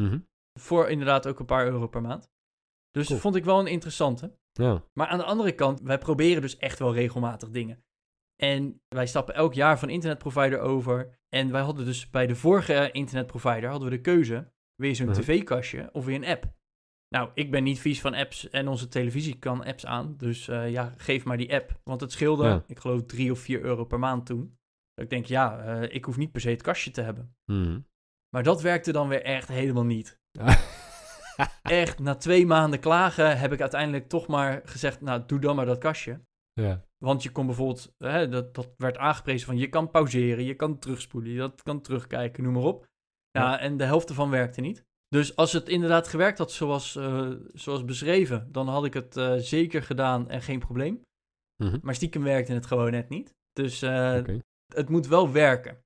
Mhm. 0.00 0.18
Voor 0.60 0.88
inderdaad 0.88 1.26
ook 1.26 1.38
een 1.38 1.46
paar 1.46 1.66
euro 1.66 1.86
per 1.86 2.00
maand. 2.02 2.28
Dus 2.90 3.06
Cool. 3.06 3.18
vond 3.18 3.34
ik 3.36 3.44
wel 3.44 3.58
een 3.58 3.66
interessante. 3.66 4.36
Ja. 4.58 4.84
Maar 4.92 5.06
aan 5.06 5.18
de 5.18 5.24
andere 5.24 5.52
kant, 5.52 5.80
wij 5.80 5.98
proberen 5.98 6.42
dus 6.42 6.56
echt 6.56 6.78
wel 6.78 6.94
regelmatig 6.94 7.50
dingen. 7.50 7.82
En 8.42 8.80
wij 8.88 9.06
stappen 9.06 9.34
elk 9.34 9.54
jaar 9.54 9.78
van 9.78 9.88
internetprovider 9.88 10.60
over. 10.60 11.18
En 11.28 11.50
wij 11.52 11.60
hadden 11.60 11.84
dus 11.84 12.10
bij 12.10 12.26
de 12.26 12.36
vorige 12.36 12.90
internetprovider 12.92 13.70
hadden 13.70 13.88
we 13.90 13.96
de 13.96 14.00
keuze. 14.00 14.52
Je 14.74 14.94
zo'n 14.94 15.12
tv-kastje 15.12 15.88
of 15.92 16.06
je 16.06 16.12
een 16.12 16.24
app? 16.26 16.56
Nou, 17.08 17.30
ik 17.34 17.50
ben 17.50 17.62
niet 17.62 17.80
vies 17.80 18.00
van 18.00 18.14
apps 18.14 18.50
en 18.50 18.68
onze 18.68 18.88
televisie 18.88 19.38
kan 19.38 19.64
apps 19.64 19.86
aan. 19.86 20.16
Dus 20.16 20.48
eh, 20.48 20.70
ja, 20.70 20.94
geef 20.96 21.24
maar 21.24 21.36
die 21.36 21.54
app. 21.54 21.80
Want 21.84 22.00
het 22.00 22.12
scheelde, 22.12 22.44
Ja. 22.44 22.64
ik 22.66 22.78
geloof, 22.78 23.02
3 23.02 23.30
of 23.30 23.38
4 23.38 23.60
euro 23.62 23.84
per 23.84 23.98
maand 23.98 24.26
toen. 24.26 24.58
Dat 24.94 25.04
ik 25.04 25.10
denk, 25.10 25.26
ja, 25.26 25.58
eh, 25.60 25.94
ik 25.94 26.04
hoef 26.04 26.16
niet 26.16 26.32
per 26.32 26.40
se 26.40 26.50
het 26.50 26.62
kastje 26.62 26.90
te 26.90 27.00
hebben. 27.00 27.36
Mhm. 27.44 27.80
Maar 28.34 28.42
dat 28.42 28.62
werkte 28.62 28.92
dan 28.92 29.08
weer 29.08 29.22
echt 29.22 29.48
helemaal 29.48 29.84
niet. 29.84 30.20
Echt, 31.62 31.98
na 31.98 32.14
twee 32.14 32.46
maanden 32.46 32.80
klagen 32.80 33.38
heb 33.38 33.52
ik 33.52 33.60
uiteindelijk 33.60 34.08
toch 34.08 34.26
maar 34.26 34.60
gezegd, 34.64 35.00
nou, 35.00 35.22
doe 35.26 35.38
dan 35.38 35.56
maar 35.56 35.66
dat 35.66 35.78
kastje. 35.78 36.20
ja. 36.52 36.86
Want 37.04 37.22
je 37.22 37.30
kon 37.30 37.46
bijvoorbeeld, 37.46 37.94
hè, 37.98 38.28
dat, 38.28 38.54
dat 38.54 38.68
werd 38.76 38.96
aangeprezen 38.96 39.46
van 39.46 39.56
je 39.56 39.68
kan 39.68 39.90
pauzeren, 39.90 40.44
je 40.44 40.54
kan 40.54 40.78
terugspoelen, 40.78 41.30
je 41.32 41.38
dat 41.38 41.62
kan 41.62 41.80
terugkijken, 41.80 42.42
noem 42.42 42.52
maar 42.52 42.62
op. 42.62 42.86
Ja, 43.30 43.50
Ja. 43.50 43.58
en 43.58 43.76
de 43.76 43.84
helft 43.84 44.08
ervan 44.08 44.30
werkte 44.30 44.60
niet. 44.60 44.84
Dus 45.08 45.36
als 45.36 45.52
het 45.52 45.68
inderdaad 45.68 46.08
gewerkt 46.08 46.38
had 46.38 46.52
zoals, 46.52 46.96
eh, 46.96 47.30
zoals 47.52 47.84
beschreven, 47.84 48.52
dan 48.52 48.68
had 48.68 48.84
ik 48.84 48.94
het 48.94 49.16
eh, 49.16 49.34
zeker 49.36 49.82
gedaan 49.82 50.28
en 50.28 50.42
geen 50.42 50.58
probleem. 50.58 51.02
Mhm. 51.62 51.78
Maar 51.82 51.94
stiekem 51.94 52.22
werkte 52.22 52.52
het 52.52 52.66
gewoon 52.66 52.90
net 52.90 53.08
niet. 53.08 53.34
Dus 53.52 53.82
eh, 53.82 54.12
het 54.74 54.88
moet 54.88 55.06
wel 55.06 55.32
werken. 55.32 55.78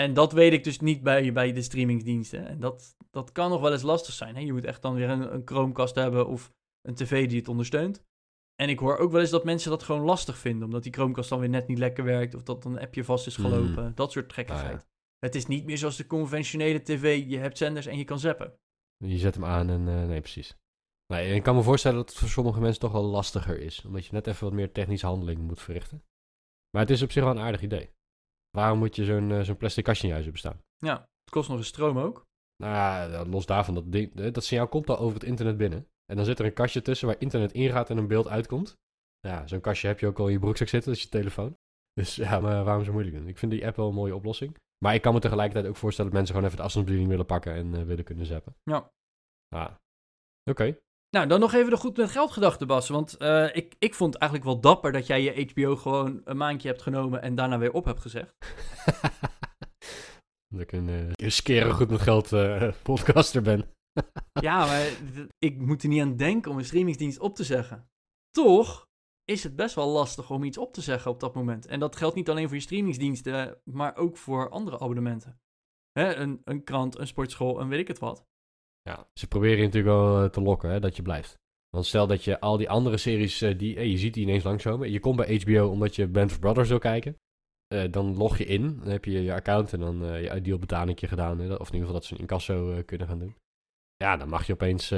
En 0.00 0.14
dat 0.14 0.32
weet 0.32 0.52
ik 0.52 0.64
dus 0.64 0.80
niet 0.80 1.02
bij, 1.02 1.32
bij 1.32 1.52
de 1.52 1.62
streamingsdiensten. 1.62 2.46
En 2.46 2.60
dat, 2.60 2.96
dat 3.10 3.32
kan 3.32 3.50
nog 3.50 3.60
wel 3.60 3.72
eens 3.72 3.82
lastig 3.82 4.14
zijn. 4.14 4.34
Hè? 4.34 4.40
Je 4.40 4.52
moet 4.52 4.64
echt 4.64 4.82
dan 4.82 4.94
weer 4.94 5.10
een, 5.10 5.34
een 5.34 5.42
Chromecast 5.44 5.94
hebben 5.94 6.26
of 6.26 6.52
een 6.82 6.94
tv 6.94 7.28
die 7.28 7.38
het 7.38 7.48
ondersteunt. 7.48 8.04
En 8.54 8.68
ik 8.68 8.78
hoor 8.78 8.96
ook 8.96 9.12
wel 9.12 9.20
eens 9.20 9.30
dat 9.30 9.44
mensen 9.44 9.70
dat 9.70 9.82
gewoon 9.82 10.02
lastig 10.02 10.38
vinden. 10.38 10.64
Omdat 10.64 10.82
die 10.82 10.92
Chromecast 10.92 11.28
dan 11.28 11.40
weer 11.40 11.48
net 11.48 11.66
niet 11.66 11.78
lekker 11.78 12.04
werkt. 12.04 12.34
Of 12.34 12.42
dat 12.42 12.64
een 12.64 12.78
appje 12.78 13.04
vast 13.04 13.26
is 13.26 13.36
gelopen. 13.36 13.94
Dat 13.94 14.12
soort 14.12 14.32
gekkigheid. 14.32 14.74
Ah, 14.74 14.80
ja. 14.80 14.86
Het 15.18 15.34
is 15.34 15.46
niet 15.46 15.64
meer 15.64 15.78
zoals 15.78 15.96
de 15.96 16.06
conventionele 16.06 16.82
tv. 16.82 17.24
Je 17.28 17.38
hebt 17.38 17.58
zenders 17.58 17.86
en 17.86 17.98
je 17.98 18.04
kan 18.04 18.18
zappen. 18.18 18.58
Je 18.96 19.18
zet 19.18 19.34
hem 19.34 19.44
aan 19.44 19.70
en 19.70 19.88
eh, 19.88 20.06
nee, 20.06 20.20
precies. 20.20 20.56
Nee, 21.06 21.34
ik 21.34 21.42
kan 21.42 21.54
me 21.54 21.62
voorstellen 21.62 21.96
dat 21.96 22.08
het 22.08 22.18
voor 22.18 22.28
sommige 22.28 22.60
mensen 22.60 22.80
toch 22.80 22.92
wel 22.92 23.04
lastiger 23.04 23.60
is. 23.60 23.84
Omdat 23.84 24.06
je 24.06 24.12
net 24.12 24.26
even 24.26 24.44
wat 24.44 24.52
meer 24.52 24.72
technische 24.72 25.06
handeling 25.06 25.40
moet 25.40 25.60
verrichten. 25.60 26.04
Maar 26.70 26.82
het 26.82 26.90
is 26.90 27.02
op 27.02 27.10
zich 27.10 27.22
wel 27.22 27.32
een 27.32 27.38
aardig 27.38 27.62
idee. 27.62 27.90
Waarom 28.56 28.78
moet 28.78 28.96
je 28.96 29.04
zo'n 29.04 29.30
eh, 29.30 29.40
zo'n 29.40 29.56
plastic 29.56 29.84
kastje 29.84 30.02
in 30.02 30.08
je 30.08 30.14
huis 30.14 30.24
hebben 30.24 30.42
staan? 30.42 30.60
Ja, 30.76 30.98
het 31.00 31.30
kost 31.30 31.48
nog 31.48 31.58
eens 31.58 31.66
stroom 31.66 31.98
ook. 31.98 32.24
Nou 32.62 33.28
los 33.28 33.46
daarvan, 33.46 33.74
dat, 33.74 33.92
ding, 33.92 34.20
eh, 34.20 34.32
dat 34.32 34.44
signaal 34.44 34.68
komt 34.68 34.90
al 34.90 34.98
over 34.98 35.14
het 35.14 35.24
internet 35.24 35.56
binnen. 35.56 35.88
En 36.06 36.16
dan 36.16 36.24
zit 36.24 36.38
er 36.38 36.44
een 36.44 36.52
kastje 36.52 36.82
tussen 36.82 37.06
waar 37.06 37.20
internet 37.20 37.52
ingaat 37.52 37.90
en 37.90 37.96
een 37.96 38.06
beeld 38.06 38.28
uitkomt. 38.28 38.76
Ja, 39.20 39.46
zo'n 39.46 39.60
kastje 39.60 39.86
heb 39.86 40.00
je 40.00 40.06
ook 40.06 40.18
al 40.18 40.26
in 40.26 40.32
je 40.32 40.38
broekzak 40.38 40.68
zitten, 40.68 40.90
dat 40.90 40.98
is 40.98 41.04
je 41.04 41.10
telefoon. 41.10 41.56
Dus 41.92 42.14
ja, 42.14 42.40
maar 42.40 42.64
waarom 42.64 42.84
zo 42.84 42.92
moeilijk 42.92 43.16
doen? 43.16 43.28
Ik 43.28 43.38
vind 43.38 43.52
die 43.52 43.66
app 43.66 43.76
wel 43.76 43.88
een 43.88 43.94
mooie 43.94 44.14
oplossing. 44.14 44.56
Maar 44.84 44.94
ik 44.94 45.02
kan 45.02 45.14
me 45.14 45.20
tegelijkertijd 45.20 45.68
ook 45.68 45.76
voorstellen 45.76 46.10
dat 46.10 46.18
mensen 46.18 46.34
gewoon 46.34 46.50
even 46.50 46.60
de 46.60 46.66
afstandsbediening 46.66 47.14
willen 47.14 47.32
pakken 47.34 47.54
en 47.54 47.74
eh, 47.74 47.82
willen 47.82 48.04
kunnen 48.04 48.26
zappen. 48.26 48.56
Ja. 48.62 48.90
Ah, 49.48 49.74
oké. 50.50 50.78
Nou, 51.10 51.28
dan 51.28 51.40
nog 51.40 51.52
even 51.52 51.70
de 51.70 51.76
goed 51.76 51.96
met 51.96 52.10
geld 52.10 52.30
gedachte, 52.32 52.66
Bas. 52.66 52.88
Want 52.88 53.16
eh, 53.16 53.56
ik, 53.56 53.74
ik 53.78 53.94
vond 53.94 54.12
het 54.12 54.22
eigenlijk 54.22 54.50
wel 54.50 54.60
dapper 54.60 54.92
dat 54.92 55.06
jij 55.06 55.22
je 55.22 55.50
HBO 55.52 55.76
gewoon 55.76 56.20
een 56.24 56.36
maandje 56.36 56.68
hebt 56.68 56.82
genomen 56.82 57.22
en 57.22 57.34
daarna 57.34 57.58
weer 57.58 57.72
op 57.72 57.84
hebt 57.84 58.00
gezegd. 58.00 58.34
dat 60.48 60.60
ik 60.60 60.72
een, 60.72 60.88
een 61.14 61.32
skere 61.32 61.72
goed 61.72 61.90
met 61.90 62.00
geld 62.00 62.32
eh, 62.32 62.72
podcaster 62.82 63.42
ben. 63.42 63.64
Ja, 64.40 64.66
maar 64.66 64.88
ik 65.38 65.58
moet 65.58 65.82
er 65.82 65.88
niet 65.88 66.02
aan 66.02 66.16
denken 66.16 66.50
om 66.50 66.58
een 66.58 66.64
streamingsdienst 66.64 67.18
op 67.18 67.34
te 67.34 67.44
zeggen. 67.44 67.88
Toch 68.30 68.88
is 69.24 69.42
het 69.42 69.56
best 69.56 69.74
wel 69.74 69.88
lastig 69.88 70.30
om 70.30 70.44
iets 70.44 70.58
op 70.58 70.72
te 70.72 70.80
zeggen 70.80 71.10
op 71.10 71.20
dat 71.20 71.34
moment. 71.34 71.66
En 71.66 71.80
dat 71.80 71.96
geldt 71.96 72.14
niet 72.14 72.30
alleen 72.30 72.46
voor 72.46 72.56
je 72.56 72.62
streamingsdiensten, 72.62 73.60
maar 73.64 73.96
ook 73.96 74.16
voor 74.16 74.50
andere 74.50 74.78
abonnementen. 74.78 75.40
Hè, 75.92 76.14
een, 76.14 76.40
een 76.44 76.64
krant, 76.64 76.98
een 76.98 77.06
sportschool, 77.06 77.60
en 77.60 77.68
weet 77.68 77.80
ik 77.80 77.88
het 77.88 77.98
wat. 77.98 78.26
Ja, 78.86 79.08
ze 79.14 79.26
proberen 79.26 79.56
je 79.56 79.64
natuurlijk 79.64 79.94
wel 79.94 80.22
eh, 80.22 80.28
te 80.28 80.40
lokken, 80.40 80.70
hè, 80.70 80.80
dat 80.80 80.96
je 80.96 81.02
blijft. 81.02 81.38
Want 81.68 81.86
stel 81.86 82.06
dat 82.06 82.24
je 82.24 82.40
al 82.40 82.56
die 82.56 82.70
andere 82.70 82.96
series, 82.96 83.42
eh, 83.42 83.58
die, 83.58 83.76
eh, 83.76 83.90
je 83.90 83.98
ziet 83.98 84.14
die 84.14 84.22
ineens 84.22 84.44
langskomen. 84.44 84.90
Je 84.90 85.00
komt 85.00 85.16
bij 85.16 85.40
HBO 85.44 85.68
omdat 85.68 85.96
je 85.96 86.08
Band 86.08 86.30
of 86.30 86.38
Brothers 86.38 86.68
wil 86.68 86.78
kijken. 86.78 87.16
Dan 87.90 88.16
log 88.16 88.38
je 88.38 88.44
in, 88.44 88.78
dan 88.78 88.88
heb 88.88 89.04
je 89.04 89.22
je 89.22 89.32
account 89.32 89.72
en 89.72 89.80
dan 89.80 90.04
eh 90.04 90.22
je 90.22 90.34
ideal 90.34 90.58
betalingje 90.58 91.08
gedaan. 91.08 91.38
Hè, 91.38 91.54
of 91.54 91.68
in 91.68 91.74
ieder 91.74 91.86
geval 91.86 91.92
dat 91.92 92.04
ze 92.04 92.14
een 92.14 92.20
incasso 92.20 92.82
kunnen 92.84 93.06
gaan 93.06 93.18
doen. 93.18 93.36
Ja, 93.96 94.16
dan 94.16 94.28
mag 94.28 94.46
je 94.46 94.52
opeens 94.52 94.92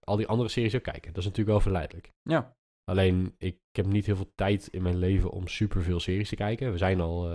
al 0.00 0.16
die 0.16 0.26
andere 0.26 0.48
series 0.48 0.74
ook 0.74 0.82
kijken. 0.82 1.12
Dat 1.12 1.18
is 1.18 1.24
natuurlijk 1.24 1.48
wel 1.48 1.60
verleidelijk. 1.60 2.12
Ja, 2.22 2.56
Alleen, 2.84 3.34
ik 3.38 3.58
heb 3.72 3.86
niet 3.86 4.06
heel 4.06 4.16
veel 4.16 4.32
tijd 4.34 4.66
in 4.66 4.82
mijn 4.82 4.96
leven 4.96 5.30
om 5.30 5.48
superveel 5.48 6.00
series 6.00 6.28
te 6.28 6.36
kijken. 6.36 6.72
We 6.72 6.78
zijn 6.78 7.00
al 7.00 7.30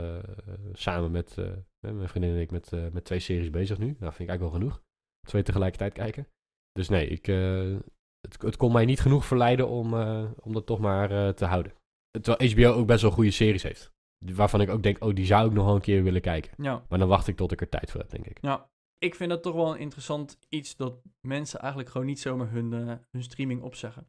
samen 0.73 1.11
met 1.11 1.35
mijn 1.79 2.09
vriendin 2.09 2.33
en 2.33 2.41
ik 2.41 2.51
met, 2.51 2.71
met 2.93 3.05
twee 3.05 3.19
series 3.19 3.49
bezig 3.49 3.77
nu. 3.77 3.85
Nou, 3.85 4.13
vind 4.13 4.19
ik 4.19 4.29
eigenlijk 4.29 4.41
wel 4.41 4.59
genoeg. 4.59 4.81
Twee 5.27 5.43
tegelijkertijd 5.43 5.93
kijken. 5.93 6.27
Dus 6.71 6.89
nee, 6.89 7.07
ik, 7.07 7.27
eh, 7.27 7.77
het, 8.21 8.41
het 8.41 8.57
kon 8.57 8.71
mij 8.71 8.85
niet 8.85 8.99
genoeg 8.99 9.25
verleiden 9.25 9.67
om, 9.67 9.93
eh, 9.93 10.31
om 10.39 10.53
dat 10.53 10.65
toch 10.65 10.79
maar 10.79 11.11
eh, 11.11 11.29
te 11.33 11.45
houden. 11.45 11.73
Terwijl 12.21 12.51
HBO 12.51 12.79
ook 12.79 12.87
best 12.87 13.01
wel 13.01 13.11
goede 13.11 13.31
series 13.31 13.63
heeft. 13.63 13.91
Waarvan 14.25 14.61
ik 14.61 14.69
ook 14.69 14.83
denk, 14.83 15.03
oh, 15.03 15.15
die 15.15 15.25
zou 15.25 15.47
ik 15.47 15.53
nog 15.53 15.65
wel 15.65 15.75
een 15.75 15.81
keer 15.81 16.03
willen 16.03 16.21
kijken. 16.21 16.51
ja. 16.57 16.85
Maar 16.89 16.99
dan 16.99 17.07
wacht 17.07 17.27
ik 17.27 17.35
tot 17.35 17.51
ik 17.51 17.61
er 17.61 17.69
tijd 17.69 17.91
voor 17.91 17.99
heb, 17.99 18.09
denk 18.09 18.25
ik. 18.25 18.37
Ja, 18.41 18.69
ik 18.97 19.15
vind 19.15 19.29
dat 19.29 19.43
toch 19.43 19.55
wel 19.55 19.73
een 19.73 19.79
interessant 19.79 20.37
iets 20.49 20.75
dat 20.75 21.01
mensen 21.27 21.59
eigenlijk 21.59 21.91
gewoon 21.91 22.07
niet 22.07 22.19
zomaar 22.19 22.51
hun, 22.51 22.71
hun 23.11 23.23
streaming 23.23 23.61
opzeggen. 23.61 24.07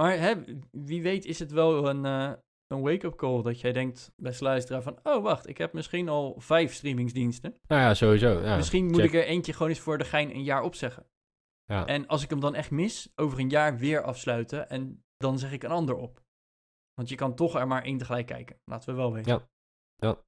Maar 0.00 0.18
hè, 0.18 0.34
wie 0.70 1.02
weet 1.02 1.24
is 1.24 1.38
het 1.38 1.50
wel 1.50 1.88
een, 1.88 2.04
een 2.72 2.82
wake-up 2.82 3.16
call 3.16 3.42
dat 3.42 3.60
jij 3.60 3.72
denkt 3.72 4.12
bij 4.16 4.34
luisteraar 4.38 4.82
van... 4.82 4.98
Oh, 5.02 5.22
wacht, 5.22 5.48
ik 5.48 5.58
heb 5.58 5.72
misschien 5.72 6.08
al 6.08 6.34
vijf 6.40 6.74
streamingsdiensten. 6.74 7.58
Nou 7.66 7.80
ja, 7.80 7.94
sowieso. 7.94 8.40
Ja, 8.40 8.56
misschien 8.56 8.86
moet 8.86 8.96
check. 8.96 9.04
ik 9.04 9.14
er 9.14 9.24
eentje 9.24 9.52
gewoon 9.52 9.68
eens 9.68 9.80
voor 9.80 9.98
de 9.98 10.04
gein 10.04 10.30
een 10.30 10.44
jaar 10.44 10.62
opzeggen. 10.62 11.06
Ja. 11.64 11.86
En 11.86 12.06
als 12.06 12.22
ik 12.22 12.30
hem 12.30 12.40
dan 12.40 12.54
echt 12.54 12.70
mis, 12.70 13.12
over 13.14 13.38
een 13.38 13.48
jaar 13.48 13.78
weer 13.78 14.02
afsluiten 14.02 14.68
en 14.68 15.04
dan 15.16 15.38
zeg 15.38 15.52
ik 15.52 15.62
een 15.62 15.70
ander 15.70 15.96
op. 15.96 16.22
Want 16.94 17.08
je 17.08 17.14
kan 17.14 17.34
toch 17.34 17.54
er 17.54 17.66
maar 17.66 17.82
één 17.82 17.98
tegelijk 17.98 18.26
kijken, 18.26 18.60
laten 18.64 18.88
we 18.88 18.96
wel 18.96 19.12
weten. 19.12 19.32
Ja. 19.32 19.48
Ja. 19.96 20.22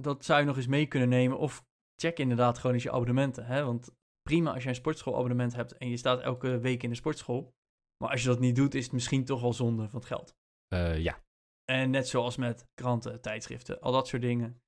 Dat 0.00 0.24
zou 0.24 0.40
je 0.40 0.46
nog 0.46 0.56
eens 0.56 0.66
mee 0.66 0.86
kunnen 0.86 1.08
nemen 1.08 1.38
of 1.38 1.64
check 1.96 2.18
inderdaad 2.18 2.58
gewoon 2.58 2.74
eens 2.74 2.82
je 2.82 2.90
abonnementen. 2.90 3.46
Hè? 3.46 3.64
Want 3.64 3.94
prima 4.22 4.52
als 4.52 4.62
je 4.62 4.68
een 4.68 4.74
sportschoolabonnement 4.74 5.54
hebt 5.54 5.76
en 5.76 5.88
je 5.88 5.96
staat 5.96 6.20
elke 6.20 6.58
week 6.58 6.82
in 6.82 6.90
de 6.90 6.96
sportschool. 6.96 7.54
Maar 7.96 8.10
als 8.10 8.22
je 8.22 8.28
dat 8.28 8.40
niet 8.40 8.56
doet, 8.56 8.74
is 8.74 8.84
het 8.84 8.92
misschien 8.92 9.24
toch 9.24 9.40
wel 9.40 9.52
zonde 9.52 9.88
van 9.88 9.98
het 9.98 10.08
geld. 10.08 10.36
Eh, 10.68 10.98
ja. 10.98 11.22
En 11.64 11.90
net 11.90 12.08
zoals 12.08 12.36
met 12.36 12.66
kranten, 12.74 13.20
tijdschriften, 13.20 13.80
al 13.80 13.92
dat 13.92 14.08
soort 14.08 14.22
dingen. 14.22 14.60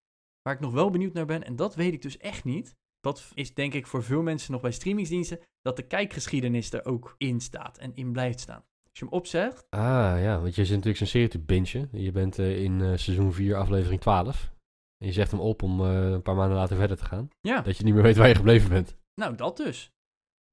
Waar 0.43 0.55
ik 0.55 0.61
nog 0.61 0.73
wel 0.73 0.91
benieuwd 0.91 1.13
naar 1.13 1.27
ben, 1.27 1.45
en 1.45 1.57
dat 1.57 1.75
weet 1.75 1.93
ik 1.93 2.03
dus 2.03 2.17
echt 2.17 2.45
niet. 2.45 2.77
Dat 3.01 3.31
is 3.35 3.55
denk 3.55 3.75
ik 3.75 3.87
voor 3.87 4.03
veel 4.03 4.23
mensen 4.23 4.53
nog 4.53 4.61
bij 4.61 4.73
streamingsdiensten, 4.73 5.41
dat 5.61 5.77
de 5.77 5.87
kijkgeschiedenis 5.87 6.73
er 6.73 6.85
ook 6.85 7.15
in 7.19 7.41
staat 7.41 7.79
en 7.79 7.95
in 7.95 8.13
blijft 8.13 8.41
staan. 8.41 8.65
Als 8.91 8.99
je 8.99 9.05
hem 9.05 9.15
opzegt, 9.15 9.67
Ah 9.71 9.81
ja, 10.23 10.41
want 10.41 10.55
je 10.55 10.61
zit 10.65 10.71
natuurlijk 10.71 10.97
zo'n 10.97 11.07
serie 11.07 11.29
te 11.29 11.39
bingen. 11.39 11.89
Je 11.93 12.13
bent 12.13 12.39
eh, 12.39 12.63
in 12.63 12.81
eh, 12.81 12.97
seizoen 12.97 13.33
4, 13.33 13.57
aflevering 13.57 14.01
12. 14.01 14.53
En 14.99 15.07
je 15.07 15.13
zegt 15.13 15.31
hem 15.31 15.41
op 15.41 15.63
om 15.63 15.81
eh, 15.81 16.11
een 16.11 16.23
paar 16.23 16.35
maanden 16.35 16.57
later 16.57 16.77
verder 16.77 16.97
te 16.97 17.05
gaan. 17.05 17.29
ja, 17.41 17.61
Dat 17.61 17.77
je 17.77 17.85
niet 17.85 17.95
meer 17.95 18.03
weet 18.03 18.17
waar 18.17 18.29
je 18.29 18.35
gebleven 18.35 18.69
bent. 18.69 18.97
nou 19.15 19.35
dat 19.35 19.57
dus. 19.57 19.93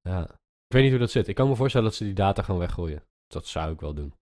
Ja. 0.02 0.24
Ik 0.24 0.78
weet 0.78 0.82
niet 0.82 0.92
hoe 0.92 1.00
dat 1.00 1.12
zit. 1.12 1.28
Ik 1.28 1.36
kan 1.36 1.48
me 1.48 1.56
voorstellen 1.56 1.88
dat 1.88 1.96
ze 1.96 2.04
die 2.04 2.14
data 2.14 2.42
gaan 2.42 2.58
weggooien. 2.58 3.04
Dat 3.28 3.48
zou 3.48 3.74
ik 3.74 3.80
wel 3.80 3.94
doen. 3.94 4.14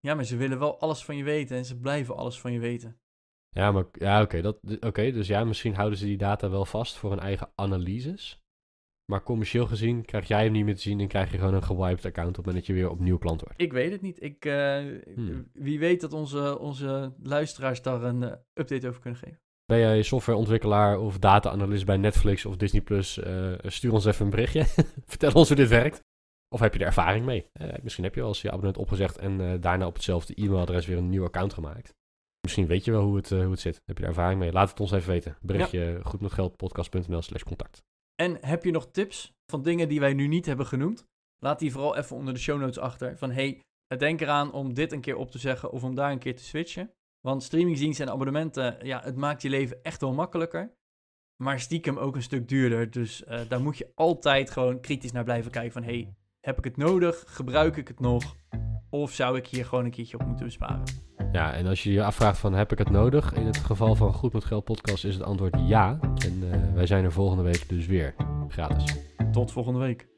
Ja, 0.00 0.14
maar 0.14 0.24
ze 0.24 0.36
willen 0.36 0.58
wel 0.58 0.80
alles 0.80 1.04
van 1.04 1.16
je 1.16 1.24
weten 1.24 1.56
en 1.56 1.64
ze 1.64 1.78
blijven 1.78 2.16
alles 2.16 2.40
van 2.40 2.52
je 2.52 2.58
weten. 2.58 3.00
Ja, 3.50 3.72
maar 3.72 3.84
ja, 3.92 4.22
oké. 4.22 4.40
dat 4.40 4.58
oké, 4.80 5.10
dus 5.12 5.26
ja, 5.26 5.44
misschien 5.44 5.74
houden 5.74 5.98
ze 5.98 6.04
die 6.04 6.16
data 6.16 6.50
wel 6.50 6.64
vast 6.64 6.96
voor 6.96 7.10
hun 7.10 7.20
eigen 7.20 7.52
analyses. 7.54 8.42
Maar 9.10 9.22
commercieel 9.22 9.66
gezien 9.66 10.04
krijg 10.04 10.28
jij 10.28 10.42
hem 10.42 10.52
niet 10.52 10.64
meer 10.64 10.74
te 10.74 10.80
zien 10.80 11.00
en 11.00 11.08
krijg 11.08 11.30
je 11.30 11.38
gewoon 11.38 11.54
een 11.54 11.62
gewiped 11.62 12.04
account 12.04 12.28
op 12.28 12.36
het 12.36 12.46
moment 12.46 12.66
dat 12.66 12.66
je 12.66 12.82
weer 12.82 12.90
opnieuw 12.90 13.18
klant 13.18 13.40
wordt. 13.40 13.60
Ik 13.60 13.72
weet 13.72 13.92
het 13.92 14.00
niet. 14.00 14.22
Ik, 14.22 14.44
eh, 14.44 14.78
Hmm. 15.14 15.50
Wie 15.52 15.78
weet 15.78 16.00
dat 16.00 16.12
onze, 16.12 16.58
onze 16.58 17.14
luisteraars 17.22 17.82
daar 17.82 18.02
een 18.02 18.22
eh, 18.22 18.36
update 18.54 18.88
over 18.88 19.00
kunnen 19.00 19.20
geven. 19.20 19.40
Ben 19.64 19.78
jij 19.78 20.02
softwareontwikkelaar 20.02 20.98
of 20.98 21.18
data-analyst 21.18 21.84
bij 21.84 21.96
Netflix 21.96 22.46
of 22.46 22.56
Disney 22.56 22.80
Plus? 22.82 23.18
eh, 23.18 23.52
stuur 23.62 23.92
ons 23.92 24.04
even 24.04 24.24
een 24.24 24.30
berichtje. 24.30 24.64
Vertel 25.06 25.32
ons 25.32 25.48
hoe 25.48 25.56
dit 25.56 25.68
werkt. 25.68 26.02
Of 26.54 26.60
heb 26.60 26.72
je 26.72 26.80
er 26.80 26.86
ervaring 26.86 27.24
mee? 27.24 27.46
Eh, 27.52 27.68
misschien 27.82 28.04
heb 28.04 28.14
je 28.14 28.20
wel 28.20 28.28
eens 28.28 28.42
je 28.42 28.48
abonnement 28.48 28.78
opgezegd 28.78 29.18
en 29.18 29.40
eh, 29.40 29.60
daarna 29.60 29.86
op 29.86 29.94
hetzelfde 29.94 30.34
e-mailadres 30.34 30.86
weer 30.86 30.96
een 30.96 31.08
nieuw 31.08 31.24
account 31.24 31.52
gemaakt. 31.52 31.94
Misschien 32.40 32.66
weet 32.66 32.84
je 32.84 32.90
wel 32.90 33.02
hoe 33.02 33.16
het, 33.16 33.32
eh, 33.32 33.40
hoe 33.40 33.50
het 33.50 33.60
zit. 33.60 33.80
Heb 33.84 33.96
je 33.96 34.02
er 34.02 34.08
ervaring 34.08 34.40
mee? 34.40 34.52
Laat 34.52 34.70
het 34.70 34.80
ons 34.80 34.92
even 34.92 35.10
weten. 35.10 35.36
Berichtje 35.40 36.00
goedmetgeldpodcast.nl 36.02 37.22
slash 37.22 37.42
contact. 37.42 37.82
En 38.14 38.38
heb 38.40 38.64
je 38.64 38.70
nog 38.70 38.90
tips 38.90 39.32
van 39.46 39.62
dingen 39.62 39.88
die 39.88 40.00
wij 40.00 40.12
nu 40.12 40.26
niet 40.26 40.46
hebben 40.46 40.66
genoemd? 40.66 41.06
Laat 41.38 41.58
die 41.58 41.72
vooral 41.72 41.96
even 41.96 42.16
onder 42.16 42.34
de 42.34 42.40
show 42.40 42.60
notes 42.60 42.78
achter. 42.78 43.18
Van 43.18 43.30
hey, 43.30 43.60
denk 43.98 44.20
eraan 44.20 44.52
om 44.52 44.74
dit 44.74 44.92
een 44.92 45.00
keer 45.00 45.16
op 45.16 45.30
te 45.30 45.38
zeggen 45.38 45.70
of 45.70 45.84
om 45.84 45.94
daar 45.94 46.12
een 46.12 46.18
keer 46.18 46.36
te 46.36 46.44
switchen. 46.44 46.90
Want 47.20 47.42
streamingsdiensten 47.42 48.06
en 48.06 48.12
abonnementen, 48.12 48.86
ja, 48.86 49.00
het 49.02 49.16
maakt 49.16 49.42
je 49.42 49.48
leven 49.48 49.82
echt 49.82 50.00
wel 50.00 50.12
makkelijker. 50.12 50.72
maar 51.42 51.60
stiekem 51.60 51.98
ook 51.98 52.16
een 52.16 52.22
stuk 52.22 52.48
duurder. 52.48 52.90
Dus 52.90 53.24
daar 53.48 53.62
moet 53.62 53.78
je 53.78 53.92
altijd 53.94 54.50
gewoon 54.50 54.80
kritisch 54.80 55.12
naar 55.12 55.24
blijven 55.24 55.50
kijken 55.50 55.72
van... 55.72 55.82
hey, 55.82 56.14
heb 56.40 56.58
ik 56.58 56.64
het 56.64 56.76
nodig? 56.76 57.24
Gebruik 57.26 57.76
ik 57.76 57.88
het 57.88 58.00
nog? 58.00 58.36
Of 58.90 59.12
zou 59.12 59.36
ik 59.36 59.46
hier 59.46 59.64
gewoon 59.64 59.84
een 59.84 59.90
keertje 59.90 60.18
op 60.18 60.26
moeten 60.26 60.44
besparen? 60.44 60.82
Ja, 61.32 61.52
en 61.52 61.66
als 61.66 61.82
je 61.82 61.92
je 61.92 62.04
afvraagt 62.04 62.38
van 62.38 62.52
heb 62.54 62.72
ik 62.72 62.78
het 62.78 62.90
nodig? 62.90 63.32
In 63.32 63.46
het 63.46 63.56
geval 63.56 63.94
van 63.94 64.12
Goed 64.12 64.32
met 64.32 64.44
Geld 64.44 64.64
podcast 64.64 65.04
is 65.04 65.14
het 65.14 65.22
antwoord 65.24 65.56
ja. 65.66 65.98
En 66.00 66.52
eh, 66.52 66.74
wij 66.74 66.86
zijn 66.86 67.04
er 67.04 67.12
volgende 67.12 67.42
week 67.42 67.68
dus 67.68 67.86
weer. 67.86 68.14
Gratis. 68.48 68.96
Tot 69.32 69.52
volgende 69.52 69.78
week. 69.78 70.08